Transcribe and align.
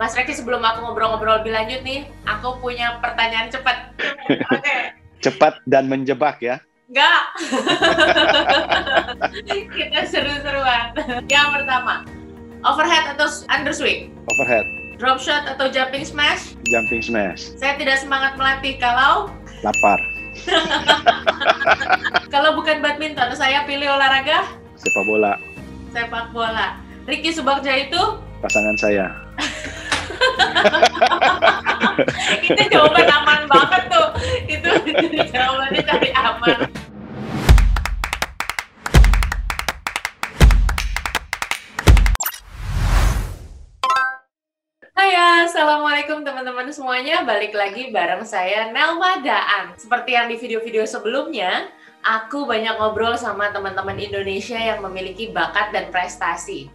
Mas 0.00 0.16
Reki 0.16 0.32
sebelum 0.32 0.64
aku 0.64 0.80
ngobrol-ngobrol 0.80 1.44
lebih 1.44 1.52
lanjut 1.52 1.84
nih, 1.84 2.08
aku 2.24 2.56
punya 2.64 2.96
pertanyaan 3.04 3.52
cepat. 3.52 3.92
Oke. 4.56 4.96
Cepat 5.20 5.60
dan 5.68 5.92
menjebak 5.92 6.40
ya. 6.40 6.56
Enggak. 6.88 7.22
Kita 9.76 10.00
seru-seruan. 10.08 10.96
Yang 11.28 11.48
pertama, 11.52 12.08
overhead 12.64 13.12
atau 13.12 13.28
underswing? 13.52 14.08
Overhead, 14.32 14.64
Drop 14.96 15.20
shot 15.20 15.44
atau 15.44 15.68
jumping 15.68 16.08
smash? 16.08 16.56
jumping 16.72 17.04
smash, 17.04 17.52
Saya 17.60 17.76
tidak 17.76 18.00
semangat 18.00 18.40
melatih 18.40 18.80
kalau 18.80 19.28
lapar, 19.60 20.00
kalau 22.34 22.56
bukan 22.56 22.80
badminton, 22.80 23.36
saya 23.36 23.68
pilih 23.68 23.90
olahraga 23.90 24.48
sepak 24.80 25.04
bola, 25.04 25.36
sepak 25.92 26.32
bola. 26.32 26.78
Ricky 27.04 27.34
Subagja 27.34 27.74
itu 27.76 28.00
pasangan 28.40 28.76
saya. 28.78 29.19
itu 32.50 32.62
jawaban 32.68 33.08
aman 33.08 33.40
banget 33.48 33.82
tuh. 33.88 34.08
Itu 34.46 34.68
jawabannya 35.32 35.82
cari 35.84 36.10
aman. 36.12 36.60
Hai 45.00 45.16
Assalamualaikum 45.48 46.28
teman-teman 46.28 46.68
semuanya 46.68 47.24
Balik 47.24 47.56
lagi 47.56 47.88
bareng 47.88 48.20
saya 48.22 48.68
Nelma 48.68 49.24
Daan 49.24 49.72
Seperti 49.80 50.12
yang 50.12 50.28
di 50.28 50.36
video-video 50.36 50.84
sebelumnya 50.84 51.72
Aku 52.04 52.44
banyak 52.44 52.76
ngobrol 52.76 53.16
sama 53.16 53.48
teman-teman 53.48 53.96
Indonesia 53.96 54.60
yang 54.60 54.84
memiliki 54.84 55.32
bakat 55.32 55.72
dan 55.72 55.88
prestasi 55.88 56.68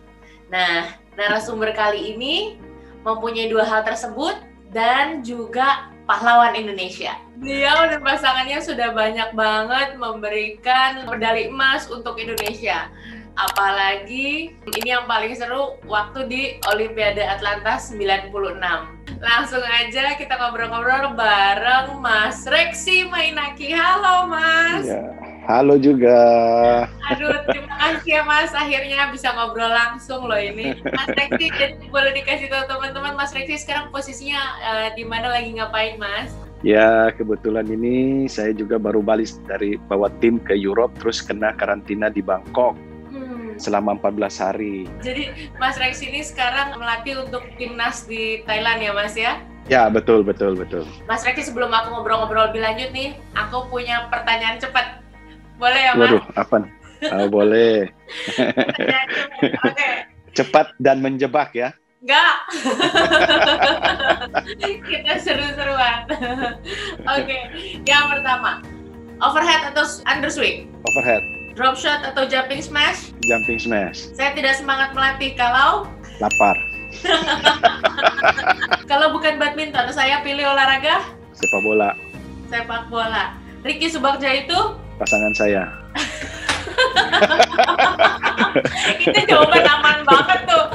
Nah, 0.49 0.89
narasumber 1.17 1.73
kali 1.73 2.17
ini 2.17 2.57
mempunyai 3.05 3.47
dua 3.47 3.63
hal 3.63 3.85
tersebut 3.85 4.35
Dan 4.73 5.21
juga 5.21 5.93
pahlawan 6.09 6.57
Indonesia 6.57 7.13
Beliau 7.37 7.87
dan 7.87 8.01
pasangannya 8.01 8.59
sudah 8.59 8.91
banyak 8.91 9.31
banget 9.37 9.95
memberikan 9.95 11.05
medali 11.07 11.47
emas 11.47 11.87
untuk 11.87 12.17
Indonesia 12.17 12.89
Apalagi 13.35 14.55
ini 14.55 14.87
yang 14.95 15.11
paling 15.11 15.35
seru 15.35 15.75
waktu 15.91 16.19
di 16.31 16.41
Olimpiade 16.71 17.19
Atlanta 17.19 17.75
96. 17.75 18.31
Langsung 19.19 19.59
aja 19.59 20.15
kita 20.15 20.39
ngobrol-ngobrol 20.39 21.19
bareng 21.19 21.99
Mas 21.99 22.47
Reksi 22.47 23.03
Mainaki. 23.11 23.75
Halo 23.75 24.31
Mas. 24.31 24.87
Ya. 24.87 25.24
Halo 25.45 25.77
juga. 25.77 26.17
Aduh, 27.13 27.37
terima 27.45 27.77
kasih 27.77 28.17
ya 28.17 28.21
Mas. 28.25 28.49
Akhirnya 28.49 29.13
bisa 29.13 29.29
ngobrol 29.29 29.69
langsung 29.69 30.25
loh 30.25 30.41
ini. 30.41 30.73
Mas 30.81 31.09
Reksi, 31.13 31.53
jadi 31.53 31.77
boleh 31.93 32.17
dikasih 32.17 32.49
tahu 32.49 32.65
teman-teman 32.65 33.13
Mas 33.13 33.29
Reksi 33.29 33.61
sekarang 33.61 33.93
posisinya 33.93 34.41
eh, 34.57 34.89
di 34.97 35.05
mana 35.05 35.29
lagi 35.29 35.53
ngapain 35.53 36.01
Mas? 36.01 36.33
Ya, 36.65 37.13
kebetulan 37.13 37.69
ini 37.69 38.25
saya 38.25 38.49
juga 38.57 38.81
baru 38.81 39.05
balik 39.05 39.29
dari 39.45 39.77
bawa 39.85 40.09
tim 40.17 40.41
ke 40.41 40.57
Europe 40.57 40.97
terus 40.97 41.21
kena 41.21 41.53
karantina 41.53 42.09
di 42.09 42.25
Bangkok 42.25 42.73
Hmm. 43.13 43.53
selama 43.55 43.95
14 44.01 44.41
hari. 44.41 44.89
Jadi 44.99 45.29
Mas 45.61 45.77
Reksi 45.77 46.09
ini 46.09 46.25
sekarang 46.25 46.73
melatih 46.75 47.21
untuk 47.21 47.45
timnas 47.55 48.03
di 48.09 48.41
Thailand 48.43 48.81
ya 48.81 48.91
Mas 48.91 49.13
ya? 49.13 49.39
Ya, 49.65 49.87
betul 49.89 50.21
betul 50.21 50.57
betul. 50.57 50.83
Mas 51.07 51.23
Reksi 51.23 51.47
sebelum 51.47 51.71
aku 51.71 51.95
ngobrol-ngobrol 51.95 52.51
lebih 52.51 52.61
lanjut 52.65 52.89
nih, 52.91 53.15
aku 53.33 53.69
punya 53.69 54.09
pertanyaan 54.11 54.59
cepat. 54.59 55.04
Boleh 55.55 55.81
ya, 55.81 55.91
Mas? 55.95 56.01
Waduh, 56.07 56.23
apa? 56.35 56.55
nih? 56.63 56.71
Ah, 57.11 57.27
boleh. 57.27 57.75
Cepat. 60.35 60.75
Dan 60.81 60.99
menjebak 60.99 61.55
ya. 61.55 61.71
Enggak. 62.05 62.35
Kita 64.89 65.13
seru-seruan. 65.17 66.05
Oke. 67.17 67.37
Yang 67.81 68.05
pertama, 68.13 68.61
overhead 69.23 69.73
atau 69.73 69.83
underswing? 70.05 70.69
Overhead, 70.91 71.23
Drop 71.55 71.79
shot 71.79 72.03
atau 72.03 72.27
jumping 72.27 72.59
smash? 72.59 73.15
jumping 73.25 73.57
smash, 73.57 74.11
Saya 74.13 74.35
tidak 74.37 74.59
semangat 74.59 74.93
melatih 74.93 75.33
kalau 75.33 75.89
lapar, 76.21 76.53
kalau 78.91 79.15
bukan 79.15 79.41
badminton, 79.41 79.89
saya 79.89 80.21
pilih 80.21 80.45
olahraga 80.45 81.01
sepak 81.33 81.61
bola, 81.65 81.89
sepak 82.53 82.85
bola. 82.91 83.33
Ricky 83.65 83.89
Subagja 83.89 84.29
itu 84.45 84.59
pasangan 84.99 85.33
saya. 85.35 85.63
itu 89.03 89.19
jawaban 89.27 89.67
aman 89.67 89.99
banget 90.07 90.39
tuh. 90.47 90.65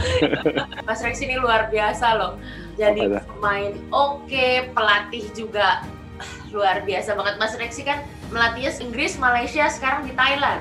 Mas 0.85 1.01
Rex 1.01 1.25
ini 1.25 1.41
luar 1.41 1.73
biasa 1.73 2.07
loh. 2.17 2.37
Jadi 2.77 3.09
pemain 3.09 3.73
oke, 3.93 4.73
pelatih 4.73 5.25
juga 5.37 5.85
ah, 6.21 6.33
luar 6.53 6.85
biasa 6.85 7.17
banget. 7.17 7.35
Mas 7.41 7.55
Rexi 7.57 7.83
kan 7.85 8.05
melatihnya 8.33 8.73
Inggris, 8.81 9.17
Malaysia, 9.21 9.69
sekarang 9.69 10.09
di 10.09 10.13
Thailand. 10.17 10.61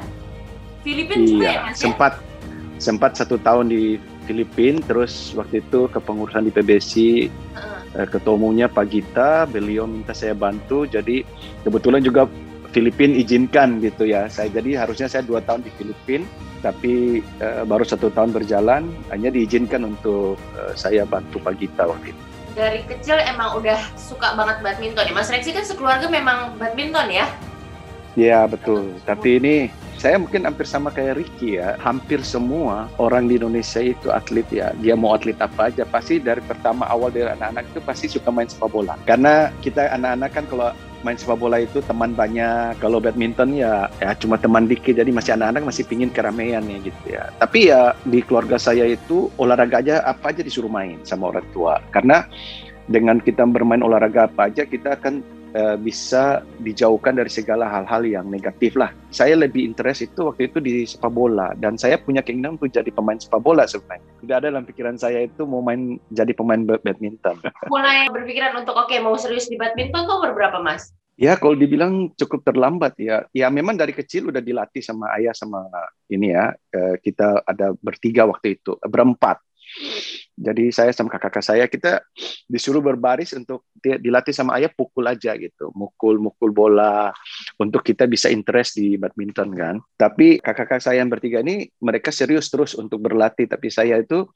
Filipina 0.84 1.24
juga 1.28 1.44
ya 1.44 1.52
Iya, 1.52 1.60
Mas 1.68 1.76
ya? 1.76 1.84
sempat 1.92 2.14
sempat 2.80 3.12
satu 3.20 3.36
tahun 3.40 3.72
di 3.72 4.00
Filipina, 4.24 4.80
terus 4.88 5.36
waktu 5.36 5.60
itu 5.60 5.92
kepengurusan 5.92 6.48
di 6.48 6.52
PBC 6.54 6.94
eh, 7.98 8.08
ketua 8.08 8.40
umumnya 8.40 8.72
Pak 8.72 8.86
Gita, 8.88 9.44
beliau 9.50 9.90
minta 9.90 10.16
saya 10.16 10.38
bantu, 10.38 10.88
jadi 10.88 11.26
kebetulan 11.66 12.00
juga 12.00 12.30
Filipina 12.70 13.18
izinkan 13.18 13.82
gitu 13.82 14.06
ya. 14.06 14.30
Saya 14.30 14.54
jadi 14.54 14.86
harusnya 14.86 15.10
saya 15.10 15.26
dua 15.26 15.42
tahun 15.42 15.66
di 15.66 15.72
Filipina, 15.74 16.26
tapi 16.62 17.26
eh, 17.42 17.64
baru 17.66 17.82
satu 17.86 18.14
tahun 18.14 18.30
berjalan, 18.36 18.86
hanya 19.10 19.30
diizinkan 19.34 19.86
untuk 19.86 20.38
eh, 20.58 20.74
saya 20.78 21.04
bantu 21.06 21.42
Pak 21.42 21.58
Gita 21.58 21.90
waktu 21.90 22.14
itu. 22.14 22.24
Dari 22.54 22.82
kecil 22.86 23.18
emang 23.24 23.58
udah 23.62 23.80
suka 23.96 24.36
banget 24.36 24.62
badminton 24.62 25.06
ya. 25.10 25.14
Mas 25.14 25.30
Rexi 25.32 25.54
kan 25.54 25.66
sekeluarga 25.66 26.10
memang 26.12 26.58
badminton 26.58 27.08
ya? 27.10 27.26
Ya 28.18 28.44
betul. 28.50 29.00
Tapi 29.06 29.40
ini 29.40 29.56
saya 30.00 30.16
mungkin 30.20 30.44
hampir 30.44 30.66
sama 30.68 30.90
kayak 30.92 31.20
Ricky 31.20 31.56
ya. 31.56 31.80
Hampir 31.80 32.20
semua 32.26 32.90
orang 33.00 33.30
di 33.30 33.40
Indonesia 33.40 33.80
itu 33.80 34.12
atlet 34.12 34.48
ya. 34.52 34.76
Dia 34.82 34.98
mau 34.98 35.16
atlet 35.16 35.38
apa 35.40 35.72
aja 35.72 35.88
pasti 35.88 36.20
dari 36.20 36.42
pertama 36.44 36.90
awal 36.90 37.14
dari 37.14 37.32
anak-anak 37.32 37.70
itu 37.70 37.80
pasti 37.86 38.06
suka 38.12 38.28
main 38.34 38.50
sepak 38.50 38.68
bola. 38.72 39.00
Karena 39.08 39.54
kita 39.64 39.94
anak-anak 39.96 40.30
kan 40.36 40.46
kalau 40.52 40.70
main 41.02 41.16
sepak 41.16 41.40
bola 41.40 41.64
itu 41.64 41.80
teman 41.86 42.12
banyak. 42.12 42.80
Kalau 42.84 43.00
badminton 43.00 43.56
ya 43.56 43.88
ya 44.04 44.12
cuma 44.20 44.36
teman 44.36 44.68
dikit. 44.68 45.00
Jadi 45.00 45.10
masih 45.14 45.36
anak-anak 45.36 45.64
masih 45.70 45.84
pingin 45.88 46.12
keramaian 46.12 46.64
ya 46.66 46.78
gitu 46.84 47.04
ya. 47.08 47.24
Tapi 47.40 47.72
ya 47.72 47.96
di 48.04 48.20
keluarga 48.24 48.60
saya 48.60 48.84
itu 48.88 49.32
olahraga 49.40 49.80
aja 49.80 50.04
apa 50.04 50.32
aja 50.36 50.42
disuruh 50.44 50.72
main 50.72 51.00
sama 51.08 51.32
orang 51.32 51.48
tua. 51.56 51.80
Karena 51.96 52.28
dengan 52.90 53.22
kita 53.22 53.46
bermain 53.46 53.86
olahraga 53.86 54.28
apa 54.28 54.50
aja 54.50 54.66
kita 54.66 54.98
akan 54.98 55.22
eh, 55.54 55.78
bisa 55.80 56.46
dijauhkan 56.62 57.18
dari 57.18 57.32
segala 57.32 57.70
hal-hal 57.70 58.06
yang 58.06 58.26
negatif 58.30 58.78
lah. 58.78 58.94
Saya 59.10 59.34
lebih 59.34 59.66
interest 59.66 60.06
itu 60.06 60.30
waktu 60.30 60.50
itu 60.52 60.58
di 60.62 60.86
sepak 60.86 61.10
bola 61.10 61.54
dan 61.58 61.78
saya 61.78 61.98
punya 61.98 62.22
keinginan 62.22 62.58
untuk 62.58 62.70
jadi 62.70 62.90
pemain 62.94 63.18
sepak 63.18 63.42
bola 63.42 63.66
sebenarnya. 63.66 64.06
Tidak 64.22 64.36
ada 64.36 64.48
dalam 64.54 64.66
pikiran 64.66 64.96
saya 64.98 65.26
itu 65.26 65.46
mau 65.50 65.62
main 65.66 65.98
jadi 66.14 66.32
pemain 66.34 66.62
ba- 66.62 66.82
badminton. 66.82 67.42
Mulai 67.74 68.10
berpikiran 68.14 68.62
untuk 68.62 68.78
oke 68.78 68.94
mau 69.02 69.18
serius 69.18 69.50
di 69.50 69.58
badminton 69.58 70.06
tuh 70.06 70.22
berapa 70.22 70.62
Mas? 70.62 70.94
Ya 71.20 71.36
kalau 71.36 71.52
dibilang 71.52 72.16
cukup 72.16 72.48
terlambat 72.48 72.96
ya. 72.96 73.28
Ya 73.36 73.52
memang 73.52 73.76
dari 73.76 73.92
kecil 73.92 74.32
udah 74.32 74.40
dilatih 74.40 74.80
sama 74.80 75.12
ayah 75.20 75.36
sama 75.36 75.68
ini 76.08 76.32
ya. 76.32 76.56
Eh, 76.72 76.96
kita 77.04 77.44
ada 77.44 77.76
bertiga 77.84 78.24
waktu 78.24 78.56
itu, 78.56 78.80
berempat. 78.80 79.44
Jadi 80.40 80.72
saya 80.72 80.96
sama 80.96 81.12
kakak-kakak 81.12 81.44
saya 81.44 81.66
kita 81.68 82.00
disuruh 82.48 82.80
berbaris 82.80 83.36
untuk 83.36 83.68
di- 83.76 84.00
dilatih 84.00 84.32
sama 84.32 84.56
ayah 84.56 84.72
pukul 84.72 85.04
aja 85.04 85.36
gitu, 85.36 85.68
mukul-mukul 85.76 86.56
bola 86.56 87.12
untuk 87.60 87.84
kita 87.84 88.08
bisa 88.08 88.32
interest 88.32 88.80
di 88.80 88.96
badminton 88.96 89.52
kan. 89.52 89.76
Tapi 90.00 90.40
kakak-kakak 90.40 90.80
saya 90.80 91.04
yang 91.04 91.12
bertiga 91.12 91.44
ini 91.44 91.68
mereka 91.84 92.16
serius 92.16 92.48
terus 92.48 92.72
untuk 92.72 93.04
berlatih, 93.04 93.52
tapi 93.52 93.68
saya 93.68 94.00
itu 94.00 94.32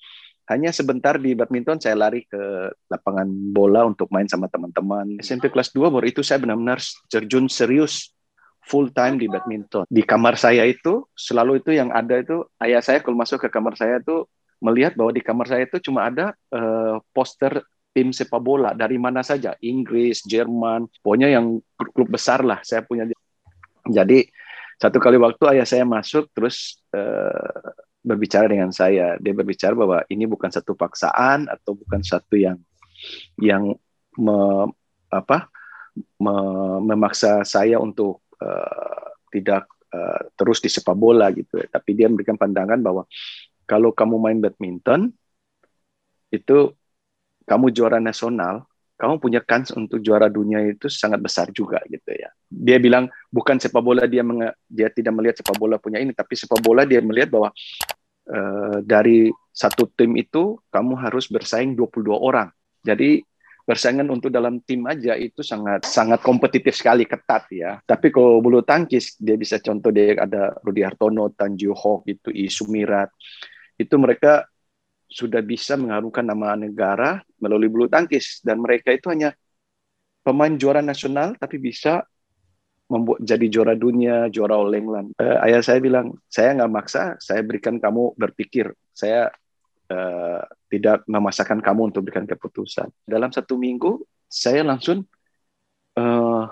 hanya 0.52 0.76
sebentar 0.76 1.16
di 1.16 1.31
badminton 1.40 1.80
saya 1.80 1.96
lari 1.96 2.28
ke 2.28 2.68
lapangan 2.92 3.28
bola 3.56 3.88
untuk 3.88 4.12
main 4.12 4.28
sama 4.28 4.51
teman-teman. 4.51 5.24
SMP 5.24 5.48
kelas 5.48 5.72
2 5.72 5.88
baru 5.88 6.04
itu 6.04 6.19
saya 6.19 6.44
benar-benar 6.44 6.84
terjun 7.07 7.48
serius 7.48 8.12
full 8.68 8.92
time 8.92 9.19
di 9.19 9.31
badminton. 9.31 9.88
Di 9.88 10.04
kamar 10.04 10.36
saya 10.36 10.68
itu 10.68 11.07
selalu 11.16 11.63
itu 11.63 11.72
yang 11.75 11.95
ada 11.95 12.19
itu 12.19 12.44
ayah 12.60 12.84
saya 12.84 13.00
kalau 13.00 13.16
masuk 13.16 13.40
ke 13.40 13.48
kamar 13.48 13.75
saya 13.80 14.04
itu 14.04 14.28
melihat 14.63 14.95
bahwa 14.95 15.12
di 15.12 15.19
kamar 15.19 15.45
saya 15.51 15.68
itu 15.68 15.92
cuma 15.92 16.07
ada 16.07 16.31
eh, 16.56 16.95
poster 17.12 17.60
tim 17.92 18.15
sepak 18.15 18.39
bola. 18.39 18.71
Dari 18.71 18.95
mana 18.95 19.21
saja, 19.21 19.54
Inggris, 19.60 20.24
Jerman, 20.24 20.88
pokoknya 21.04 21.30
yang 21.36 21.60
klub 21.75 22.10
besar 22.10 22.42
lah 22.42 22.63
saya 22.63 22.81
punya. 22.81 23.06
Jadi 23.83 24.24
satu 24.80 24.98
kali 24.98 25.19
waktu 25.19 25.44
ayah 25.54 25.68
saya 25.68 25.83
masuk 25.83 26.31
terus 26.31 26.80
eh, 26.95 27.68
berbicara 28.04 28.48
dengan 28.48 28.71
saya, 28.71 29.15
dia 29.19 29.31
berbicara 29.31 29.75
bahwa 29.75 30.04
ini 30.12 30.27
bukan 30.27 30.51
satu 30.51 30.75
paksaan 30.75 31.48
atau 31.48 31.75
bukan 31.75 32.04
satu 32.04 32.36
yang 32.36 32.59
yang 33.39 33.75
me- 34.19 34.71
apa 35.07 35.48
me- 36.19 36.81
memaksa 36.83 37.48
saya 37.48 37.80
untuk 37.80 38.24
eh, 38.44 39.07
tidak 39.31 39.71
eh, 39.94 40.21
terus 40.36 40.59
di 40.59 40.68
sepak 40.68 40.98
bola 40.98 41.31
gitu, 41.31 41.63
tapi 41.71 41.95
dia 41.95 42.12
memberikan 42.12 42.36
pandangan 42.36 42.80
bahwa 42.83 43.07
kalau 43.74 43.90
kamu 43.90 44.22
main 44.22 44.38
badminton 44.38 45.10
itu 46.30 46.78
kamu 47.50 47.74
juara 47.74 47.98
nasional, 47.98 48.70
kamu 49.02 49.18
punya 49.18 49.42
kans 49.42 49.74
untuk 49.74 49.98
juara 49.98 50.30
dunia 50.30 50.62
itu 50.62 50.86
sangat 50.94 51.18
besar 51.18 51.50
juga 51.50 51.81
gitu 51.90 52.14
ya. 52.14 52.30
Dia 52.46 52.78
bilang 52.78 53.10
bukan 53.34 53.58
sepak 53.58 53.81
bola 53.81 54.06
dia 54.06 54.22
menge, 54.22 54.54
dia 54.70 54.94
tidak 54.94 55.18
melihat 55.18 55.42
sepak 55.42 55.58
bola 55.58 55.81
punya 55.81 55.98
ini, 55.98 56.14
tapi 56.14 56.38
sepak 56.38 56.62
bola 56.62 56.86
dia 56.86 57.02
melihat 57.02 57.34
bahwa 57.34 57.50
uh, 58.30 58.78
dari 58.86 59.34
satu 59.50 59.90
tim 59.90 60.14
itu 60.22 60.62
kamu 60.69 61.02
harus 61.02 61.26
bersaing 61.34 61.74
22 61.74 62.14
orang. 62.14 62.54
Jadi 62.86 63.26
persaingan 63.64 64.12
untuk 64.12 64.30
dalam 64.30 64.60
tim 64.62 64.84
aja 64.86 65.16
itu 65.16 65.40
sangat 65.40 65.88
sangat 65.88 66.19
kompetitif 66.22 66.78
sekali 66.78 67.10
ketat 67.10 67.50
ya. 67.50 67.81
Tapi 67.81 68.14
kalau 68.14 68.38
bulu 68.38 68.62
tangkis 68.62 69.18
dia 69.18 69.40
bisa 69.40 69.58
contoh 69.58 69.90
dia 69.90 70.19
ada 70.19 70.54
Rudi 70.62 70.86
Hartono, 70.86 71.31
Tanju 71.34 71.72
Hok 71.74 72.06
itu 72.06 72.30
Isu 72.30 72.69
Mirat 72.69 73.10
itu 73.78 73.96
mereka 73.98 74.46
sudah 75.10 75.42
bisa 75.46 75.78
mengharumkan 75.78 76.25
nama 76.25 76.58
negara 76.58 77.22
melalui 77.38 77.70
bulu 77.70 77.86
tangkis 77.86 78.42
dan 78.42 78.58
mereka 78.58 78.90
itu 78.90 79.14
hanya 79.14 79.38
pemain 80.25 80.54
juara 80.58 80.81
nasional 80.81 81.38
tapi 81.38 81.62
bisa 81.62 82.02
membuat 82.92 83.25
jadi 83.25 83.48
juara 83.50 83.74
dunia, 83.74 84.28
juara 84.30 84.60
All 84.60 84.74
England. 84.75 85.16
Uh, 85.18 85.40
ayah 85.48 85.64
saya 85.64 85.80
bilang, 85.81 86.14
saya 86.30 86.54
nggak 86.54 86.72
maksa, 86.72 87.18
saya 87.18 87.42
berikan 87.42 87.81
kamu 87.81 88.14
berpikir. 88.14 88.70
Saya 88.94 89.34
uh, 89.90 90.42
tidak 90.69 91.02
memaksakan 91.10 91.64
kamu 91.64 91.90
untuk 91.90 92.06
berikan 92.06 92.28
keputusan. 92.30 92.92
Dalam 93.08 93.34
satu 93.34 93.58
minggu, 93.58 94.04
saya 94.30 94.62
langsung 94.62 95.08
uh, 95.98 96.44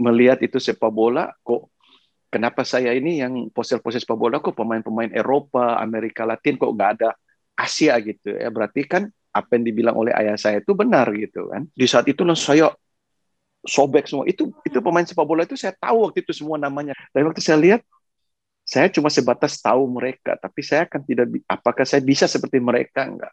melihat 0.00 0.42
itu 0.42 0.58
sepak 0.58 0.90
bola, 0.90 1.30
kok 1.46 1.70
kenapa 2.28 2.62
saya 2.64 2.92
ini 2.92 3.20
yang 3.20 3.48
posel-posel 3.52 4.00
sepak 4.04 4.18
bola, 4.18 4.40
kok 4.40 4.56
pemain-pemain 4.56 5.12
Eropa, 5.12 5.80
Amerika 5.80 6.28
Latin, 6.28 6.60
kok 6.60 6.72
nggak 6.72 6.90
ada 7.00 7.08
Asia 7.58 7.98
gitu 7.98 8.32
ya. 8.32 8.48
Berarti 8.52 8.86
kan 8.86 9.08
apa 9.32 9.50
yang 9.58 9.64
dibilang 9.66 9.96
oleh 9.98 10.14
ayah 10.16 10.38
saya 10.38 10.62
itu 10.62 10.72
benar 10.72 11.08
gitu 11.12 11.50
kan. 11.50 11.66
Di 11.74 11.86
saat 11.88 12.06
itu 12.06 12.22
langsung 12.22 12.54
saya 12.54 12.72
sobek 13.66 14.06
semua. 14.06 14.24
Itu 14.28 14.54
itu 14.62 14.78
pemain 14.78 15.04
sepak 15.04 15.26
bola 15.26 15.42
itu 15.44 15.58
saya 15.58 15.74
tahu 15.74 16.08
waktu 16.08 16.22
itu 16.22 16.32
semua 16.32 16.56
namanya. 16.56 16.94
Dan 17.10 17.28
waktu 17.28 17.42
saya 17.42 17.58
lihat 17.58 17.80
saya 18.68 18.92
cuma 18.92 19.08
sebatas 19.08 19.56
tahu 19.64 19.88
mereka, 19.88 20.36
tapi 20.36 20.60
saya 20.60 20.84
akan 20.84 21.00
tidak 21.08 21.26
apakah 21.48 21.88
saya 21.88 22.04
bisa 22.04 22.28
seperti 22.28 22.60
mereka 22.60 23.08
enggak. 23.08 23.32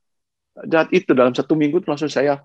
Dan 0.56 0.88
itu 0.96 1.12
dalam 1.12 1.36
satu 1.36 1.60
minggu 1.60 1.84
langsung 1.84 2.08
saya 2.08 2.40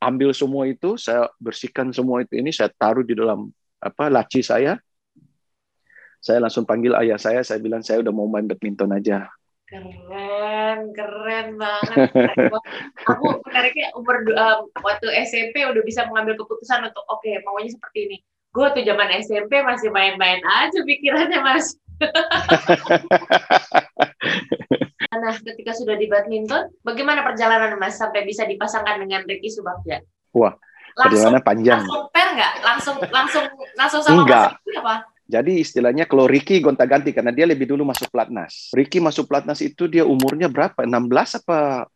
ambil 0.00 0.32
semua 0.32 0.64
itu, 0.64 0.96
saya 0.96 1.28
bersihkan 1.36 1.92
semua 1.92 2.24
itu 2.24 2.40
ini, 2.40 2.48
saya 2.48 2.72
taruh 2.72 3.04
di 3.04 3.12
dalam 3.12 3.52
apa 3.76 4.08
laci 4.08 4.40
saya. 4.40 4.80
Saya 6.26 6.42
langsung 6.42 6.66
panggil 6.66 6.90
ayah 6.98 7.22
saya, 7.22 7.46
saya 7.46 7.62
bilang 7.62 7.86
saya 7.86 8.02
udah 8.02 8.10
mau 8.10 8.26
main 8.26 8.50
badminton 8.50 8.90
aja. 8.90 9.30
Keren, 9.70 10.90
keren 10.90 11.54
banget. 11.54 12.10
Aku 13.06 13.38
menariknya 13.46 13.94
umur 13.94 14.26
um, 14.34 14.66
waktu 14.82 15.06
SMP 15.22 15.62
udah 15.62 15.86
bisa 15.86 16.02
mengambil 16.10 16.34
keputusan 16.42 16.82
untuk 16.82 17.06
oke 17.06 17.22
okay, 17.22 17.38
maunya 17.46 17.70
seperti 17.70 18.10
ini. 18.10 18.18
Gue 18.50 18.66
tuh 18.74 18.82
zaman 18.82 19.06
SMP 19.22 19.62
masih 19.62 19.94
main-main 19.94 20.42
aja 20.42 20.82
pikirannya 20.82 21.38
mas. 21.46 21.78
nah, 25.22 25.34
ketika 25.46 25.78
sudah 25.78 25.94
di 25.94 26.10
badminton, 26.10 26.74
bagaimana 26.82 27.22
perjalanan 27.22 27.78
Mas 27.78 27.94
sampai 27.96 28.28
bisa 28.28 28.44
dipasangkan 28.44 29.00
dengan 29.00 29.24
Ricky 29.24 29.48
Subagja? 29.48 30.04
Wah, 30.36 30.52
perjalanan 30.92 31.40
panjang. 31.40 31.80
Langsung 31.86 32.10
per 32.12 32.28
nggak? 32.36 32.52
Langsung 32.66 32.96
langsung 33.08 33.48
langsung 33.78 34.02
sama 34.04 34.26
Enggak. 34.26 34.60
Mas 34.60 34.76
apa? 34.76 35.15
Jadi 35.26 35.58
istilahnya 35.58 36.06
kalau 36.06 36.30
Ricky 36.30 36.62
gonta-ganti 36.62 37.10
karena 37.10 37.34
dia 37.34 37.50
lebih 37.50 37.66
dulu 37.66 37.82
masuk 37.82 38.06
pelatnas. 38.14 38.70
Ricky 38.70 39.02
masuk 39.02 39.26
pelatnas 39.26 39.58
itu 39.58 39.90
dia 39.90 40.06
umurnya 40.06 40.46
berapa? 40.46 40.86
16 40.86 41.42
apa 41.42 41.90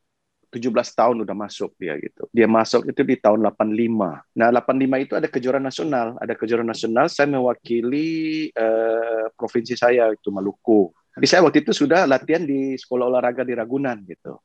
17 0.51 0.99
tahun 0.99 1.17
udah 1.23 1.37
masuk 1.39 1.79
dia 1.79 1.95
gitu. 2.03 2.27
Dia 2.35 2.51
masuk 2.51 2.91
itu 2.91 3.07
di 3.07 3.15
tahun 3.23 3.47
85. 3.47 4.35
Nah, 4.35 4.49
85 4.51 4.99
itu 4.99 5.13
ada 5.15 5.29
kejuaraan 5.31 5.63
nasional. 5.63 6.19
Ada 6.19 6.35
kejuaraan 6.35 6.67
nasional, 6.67 7.07
saya 7.07 7.31
mewakili 7.31 8.51
uh, 8.59 9.31
provinsi 9.39 9.79
saya 9.79 10.11
itu 10.11 10.35
Maluku. 10.35 10.91
Jadi 11.15 11.27
saya 11.31 11.41
waktu 11.47 11.63
itu 11.63 11.71
sudah 11.71 12.11
latihan 12.11 12.43
di 12.43 12.75
sekolah 12.75 13.07
olahraga 13.07 13.47
di 13.47 13.55
Ragunan 13.55 14.03
gitu. 14.03 14.43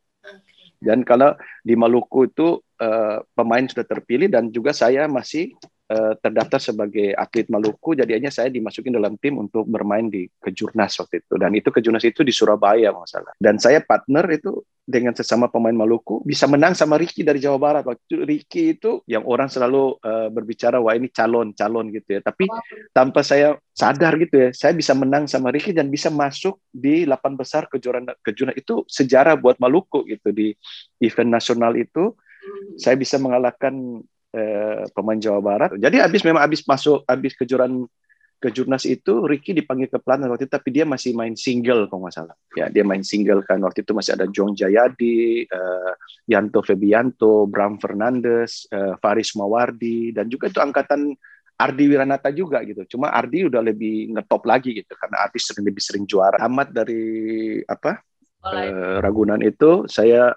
Dan 0.78 1.02
kalau 1.02 1.34
di 1.66 1.74
Maluku 1.74 2.30
itu 2.30 2.62
uh, 2.62 3.18
pemain 3.34 3.66
sudah 3.66 3.86
terpilih 3.90 4.30
dan 4.30 4.54
juga 4.54 4.78
saya 4.78 5.10
masih 5.10 5.58
terdaftar 5.94 6.58
sebagai 6.58 7.14
atlet 7.14 7.46
Maluku, 7.46 7.94
jadinya 7.94 8.34
saya 8.34 8.50
dimasukin 8.50 8.98
dalam 8.98 9.22
tim 9.22 9.38
untuk 9.38 9.70
bermain 9.70 10.10
di 10.10 10.26
kejurnas 10.42 10.98
waktu 10.98 11.22
itu. 11.22 11.34
Dan 11.38 11.54
itu 11.54 11.70
kejurnas 11.70 12.02
itu 12.02 12.26
di 12.26 12.34
Surabaya 12.34 12.90
masalah. 12.90 13.38
Dan 13.38 13.62
saya 13.62 13.86
partner 13.86 14.26
itu 14.34 14.66
dengan 14.86 15.18
sesama 15.18 15.50
pemain 15.50 15.74
Maluku 15.74 16.22
bisa 16.22 16.46
menang 16.46 16.78
sama 16.78 17.02
Ricky 17.02 17.26
dari 17.26 17.42
Jawa 17.42 17.58
Barat. 17.58 17.84
Waktu 17.86 18.02
itu 18.06 18.16
Ricky 18.22 18.64
itu 18.78 18.92
yang 19.10 19.26
orang 19.26 19.50
selalu 19.50 19.98
uh, 20.02 20.30
berbicara 20.30 20.78
wah 20.78 20.94
ini 20.94 21.10
calon 21.10 21.54
calon 21.58 21.90
gitu 21.90 22.18
ya. 22.18 22.22
Tapi 22.22 22.46
tanpa 22.94 23.26
saya 23.26 23.58
sadar 23.74 24.18
gitu 24.22 24.38
ya, 24.38 24.50
saya 24.54 24.74
bisa 24.78 24.94
menang 24.94 25.26
sama 25.26 25.50
Ricky 25.50 25.74
dan 25.74 25.90
bisa 25.90 26.14
masuk 26.14 26.62
di 26.70 27.04
delapan 27.06 27.34
besar 27.38 27.66
kejuaraan 27.70 28.10
kejurnas 28.22 28.58
itu 28.58 28.86
sejarah 28.86 29.38
buat 29.38 29.58
Maluku 29.58 30.06
gitu 30.06 30.30
di 30.34 30.54
event 31.02 31.34
nasional 31.34 31.74
itu. 31.78 32.14
Hmm. 32.14 32.78
Saya 32.78 32.96
bisa 32.98 33.18
mengalahkan 33.18 34.06
uh, 34.36 34.84
pemain 34.92 35.18
Jawa 35.18 35.40
Barat. 35.40 35.72
Jadi 35.80 36.04
habis 36.04 36.22
memang 36.28 36.44
habis 36.44 36.62
masuk 36.68 37.08
habis 37.08 37.32
kejuaraan 37.40 37.88
ke 38.36 38.52
Jurnas 38.52 38.84
itu 38.84 39.26
Ricky 39.26 39.56
dipanggil 39.56 39.88
ke 39.88 39.98
pelatnas 39.98 40.28
waktu 40.28 40.46
itu 40.46 40.54
tapi 40.54 40.70
dia 40.70 40.86
masih 40.86 41.16
main 41.16 41.34
single 41.40 41.88
kalau 41.88 42.06
nggak 42.06 42.14
salah. 42.14 42.36
Ya 42.54 42.68
dia 42.68 42.84
main 42.84 43.02
single 43.02 43.42
kan. 43.48 43.64
Waktu 43.64 43.88
itu 43.88 43.96
masih 43.96 44.20
ada 44.20 44.28
Jong 44.28 44.54
Jayadi 44.54 45.48
uh, 45.50 45.94
Yanto 46.28 46.60
Febianto 46.62 47.48
Bram 47.48 47.80
Fernandes 47.80 48.68
uh, 48.70 49.00
Faris 49.00 49.34
Mawardi 49.40 50.12
dan 50.12 50.28
juga 50.28 50.52
itu 50.52 50.60
angkatan 50.60 51.16
Ardi 51.56 51.84
Wiranata 51.88 52.30
juga 52.36 52.60
gitu. 52.68 52.84
Cuma 52.86 53.16
Ardi 53.16 53.48
udah 53.48 53.64
lebih 53.64 54.12
ngetop 54.12 54.44
lagi 54.44 54.76
gitu 54.84 54.92
karena 55.00 55.24
Ardi 55.24 55.40
sering 55.40 55.64
lebih 55.64 55.82
sering 55.82 56.04
juara. 56.04 56.36
Amat 56.44 56.76
dari 56.76 57.64
apa 57.64 58.04
uh, 58.44 59.00
Ragunan 59.00 59.40
itu 59.42 59.88
saya 59.88 60.36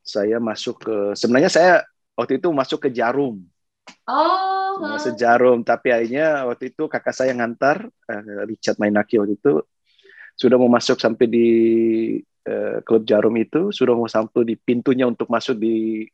saya 0.00 0.40
masuk 0.40 0.80
ke 0.80 0.96
sebenarnya 1.18 1.50
saya 1.52 1.74
waktu 2.18 2.42
itu 2.42 2.50
masuk 2.50 2.82
ke 2.82 2.90
Jarum 2.90 3.46
Oh. 4.08 4.80
Masuk 4.80 5.20
Jarum, 5.20 5.60
tapi 5.66 5.92
akhirnya 5.92 6.48
waktu 6.48 6.72
itu 6.72 6.88
kakak 6.88 7.12
saya 7.12 7.32
ngantar 7.36 7.88
uh, 7.88 8.44
Richard 8.48 8.80
Mainaki 8.80 9.20
waktu 9.20 9.36
itu 9.36 9.60
sudah 10.38 10.54
mau 10.54 10.70
masuk 10.70 11.02
sampai 11.02 11.26
di 11.26 11.48
uh, 12.46 12.78
klub 12.86 13.02
Jarum 13.04 13.34
itu, 13.36 13.74
sudah 13.74 13.92
mau 13.98 14.06
sampai 14.06 14.46
di 14.46 14.54
pintunya 14.54 15.04
untuk 15.04 15.26
masuk 15.28 15.58
di 15.58 16.06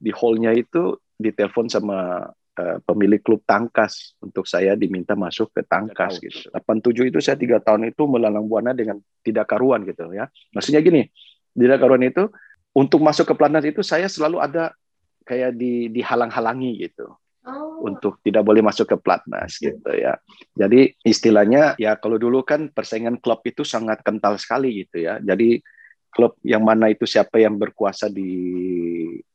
di 0.00 0.10
hallnya 0.10 0.56
itu 0.56 0.98
ditelepon 1.20 1.70
sama 1.70 2.28
uh, 2.34 2.78
pemilik 2.82 3.22
klub 3.22 3.46
Tangkas 3.46 4.18
untuk 4.18 4.44
saya 4.44 4.74
diminta 4.74 5.14
masuk 5.14 5.54
ke 5.54 5.62
Tangkas 5.62 6.18
gitu. 6.18 6.50
87 6.50 7.14
itu 7.14 7.18
saya 7.22 7.38
tiga 7.38 7.62
tahun 7.62 7.94
itu 7.94 8.04
melalang 8.10 8.50
buana 8.50 8.74
dengan 8.74 8.98
tidak 9.22 9.54
karuan 9.54 9.86
gitu 9.86 10.10
ya. 10.10 10.26
Maksudnya 10.50 10.82
gini, 10.82 11.06
tidak 11.54 11.78
karuan 11.78 12.02
itu 12.02 12.26
untuk 12.74 13.00
masuk 13.06 13.30
ke 13.30 13.34
pelatnas 13.38 13.64
itu 13.70 13.86
saya 13.86 14.10
selalu 14.10 14.42
ada 14.42 14.74
kayak 15.30 15.54
di 15.54 15.86
dihalang-halangi 15.94 16.90
gitu. 16.90 17.14
Oh. 17.40 17.88
untuk 17.88 18.20
tidak 18.20 18.44
boleh 18.44 18.60
masuk 18.60 18.84
ke 18.84 18.96
platnas 19.00 19.56
gitu 19.56 19.88
ya. 19.96 20.20
Jadi 20.52 20.92
istilahnya 21.00 21.72
ya 21.80 21.96
kalau 21.96 22.20
dulu 22.20 22.44
kan 22.44 22.68
persaingan 22.68 23.16
klub 23.16 23.40
itu 23.48 23.64
sangat 23.64 24.04
kental 24.04 24.36
sekali 24.36 24.84
gitu 24.84 25.08
ya. 25.08 25.16
Jadi 25.24 25.56
klub 26.12 26.36
yang 26.44 26.60
mana 26.60 26.92
itu 26.92 27.08
siapa 27.08 27.40
yang 27.40 27.56
berkuasa 27.56 28.12
di 28.12 28.28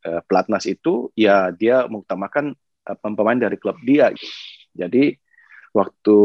uh, 0.06 0.22
platnas 0.30 0.70
itu 0.70 1.10
ya 1.18 1.50
dia 1.50 1.90
mengutamakan 1.90 2.54
uh, 2.86 2.98
pemain 3.02 3.42
dari 3.42 3.58
klub 3.58 3.82
dia. 3.82 4.14
Jadi 4.78 5.18
waktu 5.76 6.18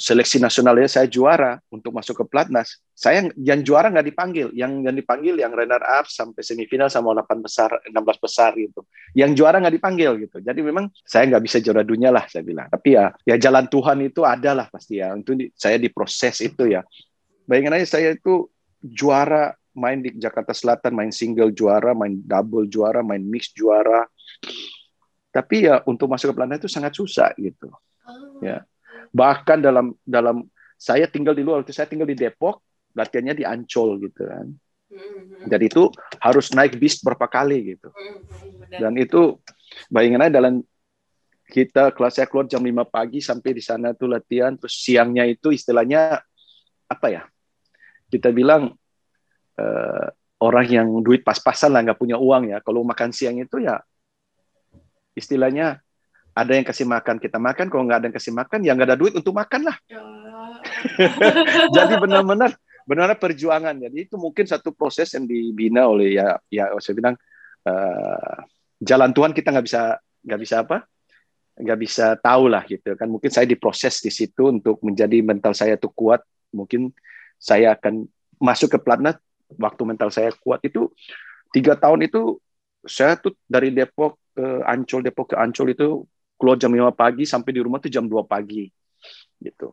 seleksi 0.00 0.40
nasionalnya 0.40 0.88
saya 0.88 1.04
juara 1.04 1.60
untuk 1.68 1.92
masuk 1.92 2.24
ke 2.24 2.32
platnas 2.32 2.80
saya 2.96 3.28
yang 3.36 3.60
juara 3.60 3.92
nggak 3.92 4.08
dipanggil. 4.08 4.48
Yang 4.56 4.88
yang 4.88 4.96
dipanggil 4.96 5.34
yang 5.36 5.52
runner 5.52 5.84
up 5.84 6.08
sampai 6.08 6.40
semifinal 6.40 6.88
sama 6.88 7.12
8 7.12 7.44
besar 7.44 7.76
16 7.92 7.92
besar 8.24 8.56
gitu. 8.56 8.88
Yang 9.12 9.36
juara 9.36 9.60
nggak 9.60 9.76
dipanggil 9.76 10.16
gitu. 10.24 10.40
Jadi 10.40 10.64
memang 10.64 10.88
saya 11.04 11.28
nggak 11.28 11.44
bisa 11.44 11.60
juara 11.60 11.84
dunia 11.84 12.08
lah 12.08 12.24
saya 12.24 12.40
bilang. 12.40 12.72
Tapi 12.72 12.96
ya 12.96 13.12
ya 13.28 13.36
jalan 13.36 13.68
Tuhan 13.68 14.00
itu 14.00 14.24
ada 14.24 14.56
lah 14.56 14.66
pasti 14.72 15.04
ya. 15.04 15.12
Itu 15.12 15.36
saya 15.52 15.76
diproses 15.76 16.40
itu 16.40 16.64
ya. 16.64 16.80
Bayangin 17.44 17.76
aja 17.76 18.00
saya 18.00 18.16
itu 18.16 18.48
juara 18.80 19.52
main 19.76 20.00
di 20.00 20.16
Jakarta 20.16 20.56
Selatan 20.56 20.96
main 20.96 21.12
single 21.12 21.52
juara 21.52 21.92
main 21.92 22.16
double 22.24 22.64
juara 22.64 23.04
main 23.04 23.20
mix 23.20 23.52
juara. 23.52 24.08
Tapi 25.36 25.68
ya 25.68 25.84
untuk 25.84 26.08
masuk 26.08 26.32
ke 26.32 26.34
platnas 26.40 26.64
itu 26.64 26.70
sangat 26.72 26.96
susah 26.96 27.36
gitu. 27.36 27.68
Oh. 28.06 28.38
ya 28.38 28.62
Bahkan 29.12 29.58
dalam 29.62 29.94
dalam 30.02 30.46
saya 30.76 31.08
tinggal 31.08 31.32
di 31.32 31.42
luar, 31.42 31.64
waktu 31.64 31.72
saya 31.72 31.88
tinggal 31.88 32.08
di 32.08 32.16
Depok, 32.16 32.60
latihannya 32.92 33.34
di 33.36 33.44
Ancol 33.44 34.00
gitu 34.00 34.24
kan. 34.24 34.46
Mm-hmm. 34.86 35.50
Jadi 35.50 35.64
itu 35.66 35.82
harus 36.22 36.46
naik 36.54 36.78
bis 36.78 37.02
berapa 37.02 37.26
kali 37.26 37.76
gitu. 37.76 37.88
Mm-hmm. 37.90 38.80
Dan 38.80 38.92
itu 38.96 39.40
bayangin 39.90 40.22
aja 40.22 40.32
dalam 40.38 40.54
kita 41.46 41.94
kelas 41.94 42.18
saya 42.18 42.26
keluar 42.26 42.50
jam 42.50 42.62
5 42.62 42.86
pagi 42.90 43.22
sampai 43.22 43.54
di 43.54 43.62
sana 43.62 43.94
tuh 43.94 44.10
latihan 44.10 44.58
terus 44.58 44.82
siangnya 44.82 45.26
itu 45.26 45.50
istilahnya 45.54 46.22
apa 46.86 47.06
ya? 47.10 47.22
Kita 48.06 48.30
bilang 48.30 48.74
uh, 49.58 50.06
orang 50.42 50.66
yang 50.68 50.88
duit 51.02 51.26
pas-pasan 51.26 51.74
lah 51.74 51.82
nggak 51.82 51.98
punya 51.98 52.18
uang 52.18 52.52
ya. 52.54 52.58
Kalau 52.62 52.82
makan 52.86 53.10
siang 53.10 53.38
itu 53.40 53.62
ya 53.62 53.80
istilahnya 55.16 55.80
ada 56.36 56.52
yang 56.52 56.66
kasih 56.68 56.84
makan 56.84 57.16
kita 57.16 57.40
makan, 57.40 57.72
kalau 57.72 57.88
nggak 57.88 57.98
ada 58.04 58.06
yang 58.12 58.16
kasih 58.20 58.34
makan 58.36 58.60
ya 58.60 58.76
nggak 58.76 58.88
ada 58.92 58.98
duit 59.00 59.16
untuk 59.16 59.32
makan 59.32 59.72
lah. 59.72 59.76
Ya. 59.88 60.04
Jadi 61.76 61.94
benar-benar 61.96 62.52
benar 62.84 63.16
perjuangan. 63.16 63.72
Jadi 63.80 64.04
itu 64.04 64.20
mungkin 64.20 64.44
satu 64.44 64.76
proses 64.76 65.08
yang 65.16 65.24
dibina 65.24 65.88
oleh 65.88 66.20
ya 66.20 66.36
ya 66.52 66.68
saya 66.76 66.94
bilang 66.94 67.16
uh, 67.64 68.36
jalan 68.84 69.10
Tuhan 69.16 69.32
kita 69.32 69.48
nggak 69.48 69.66
bisa 69.66 69.96
nggak 70.26 70.40
bisa 70.44 70.56
apa 70.60 70.84
nggak 71.56 71.78
bisa 71.80 72.06
tahu 72.20 72.52
lah 72.52 72.68
gitu 72.68 72.92
kan 73.00 73.08
mungkin 73.08 73.32
saya 73.32 73.48
diproses 73.48 74.04
di 74.04 74.12
situ 74.12 74.52
untuk 74.52 74.76
menjadi 74.84 75.24
mental 75.24 75.56
saya 75.56 75.80
tuh 75.80 75.88
kuat 75.96 76.20
mungkin 76.52 76.92
saya 77.40 77.72
akan 77.72 78.04
masuk 78.36 78.76
ke 78.76 78.78
pelatnas 78.84 79.16
waktu 79.56 79.82
mental 79.88 80.12
saya 80.12 80.28
kuat 80.36 80.60
itu 80.68 80.92
tiga 81.56 81.72
tahun 81.80 82.04
itu 82.04 82.36
saya 82.84 83.16
tuh 83.16 83.32
dari 83.48 83.72
Depok 83.72 84.20
ke 84.36 84.44
Ancol 84.68 85.00
Depok 85.00 85.32
ke 85.32 85.36
Ancol 85.40 85.72
itu 85.72 86.04
keluar 86.36 86.56
jam 86.60 86.72
5 86.72 86.92
pagi 86.92 87.24
sampai 87.24 87.50
di 87.52 87.60
rumah 87.64 87.80
tuh 87.80 87.90
jam 87.90 88.04
2 88.04 88.24
pagi 88.24 88.68
gitu. 89.40 89.72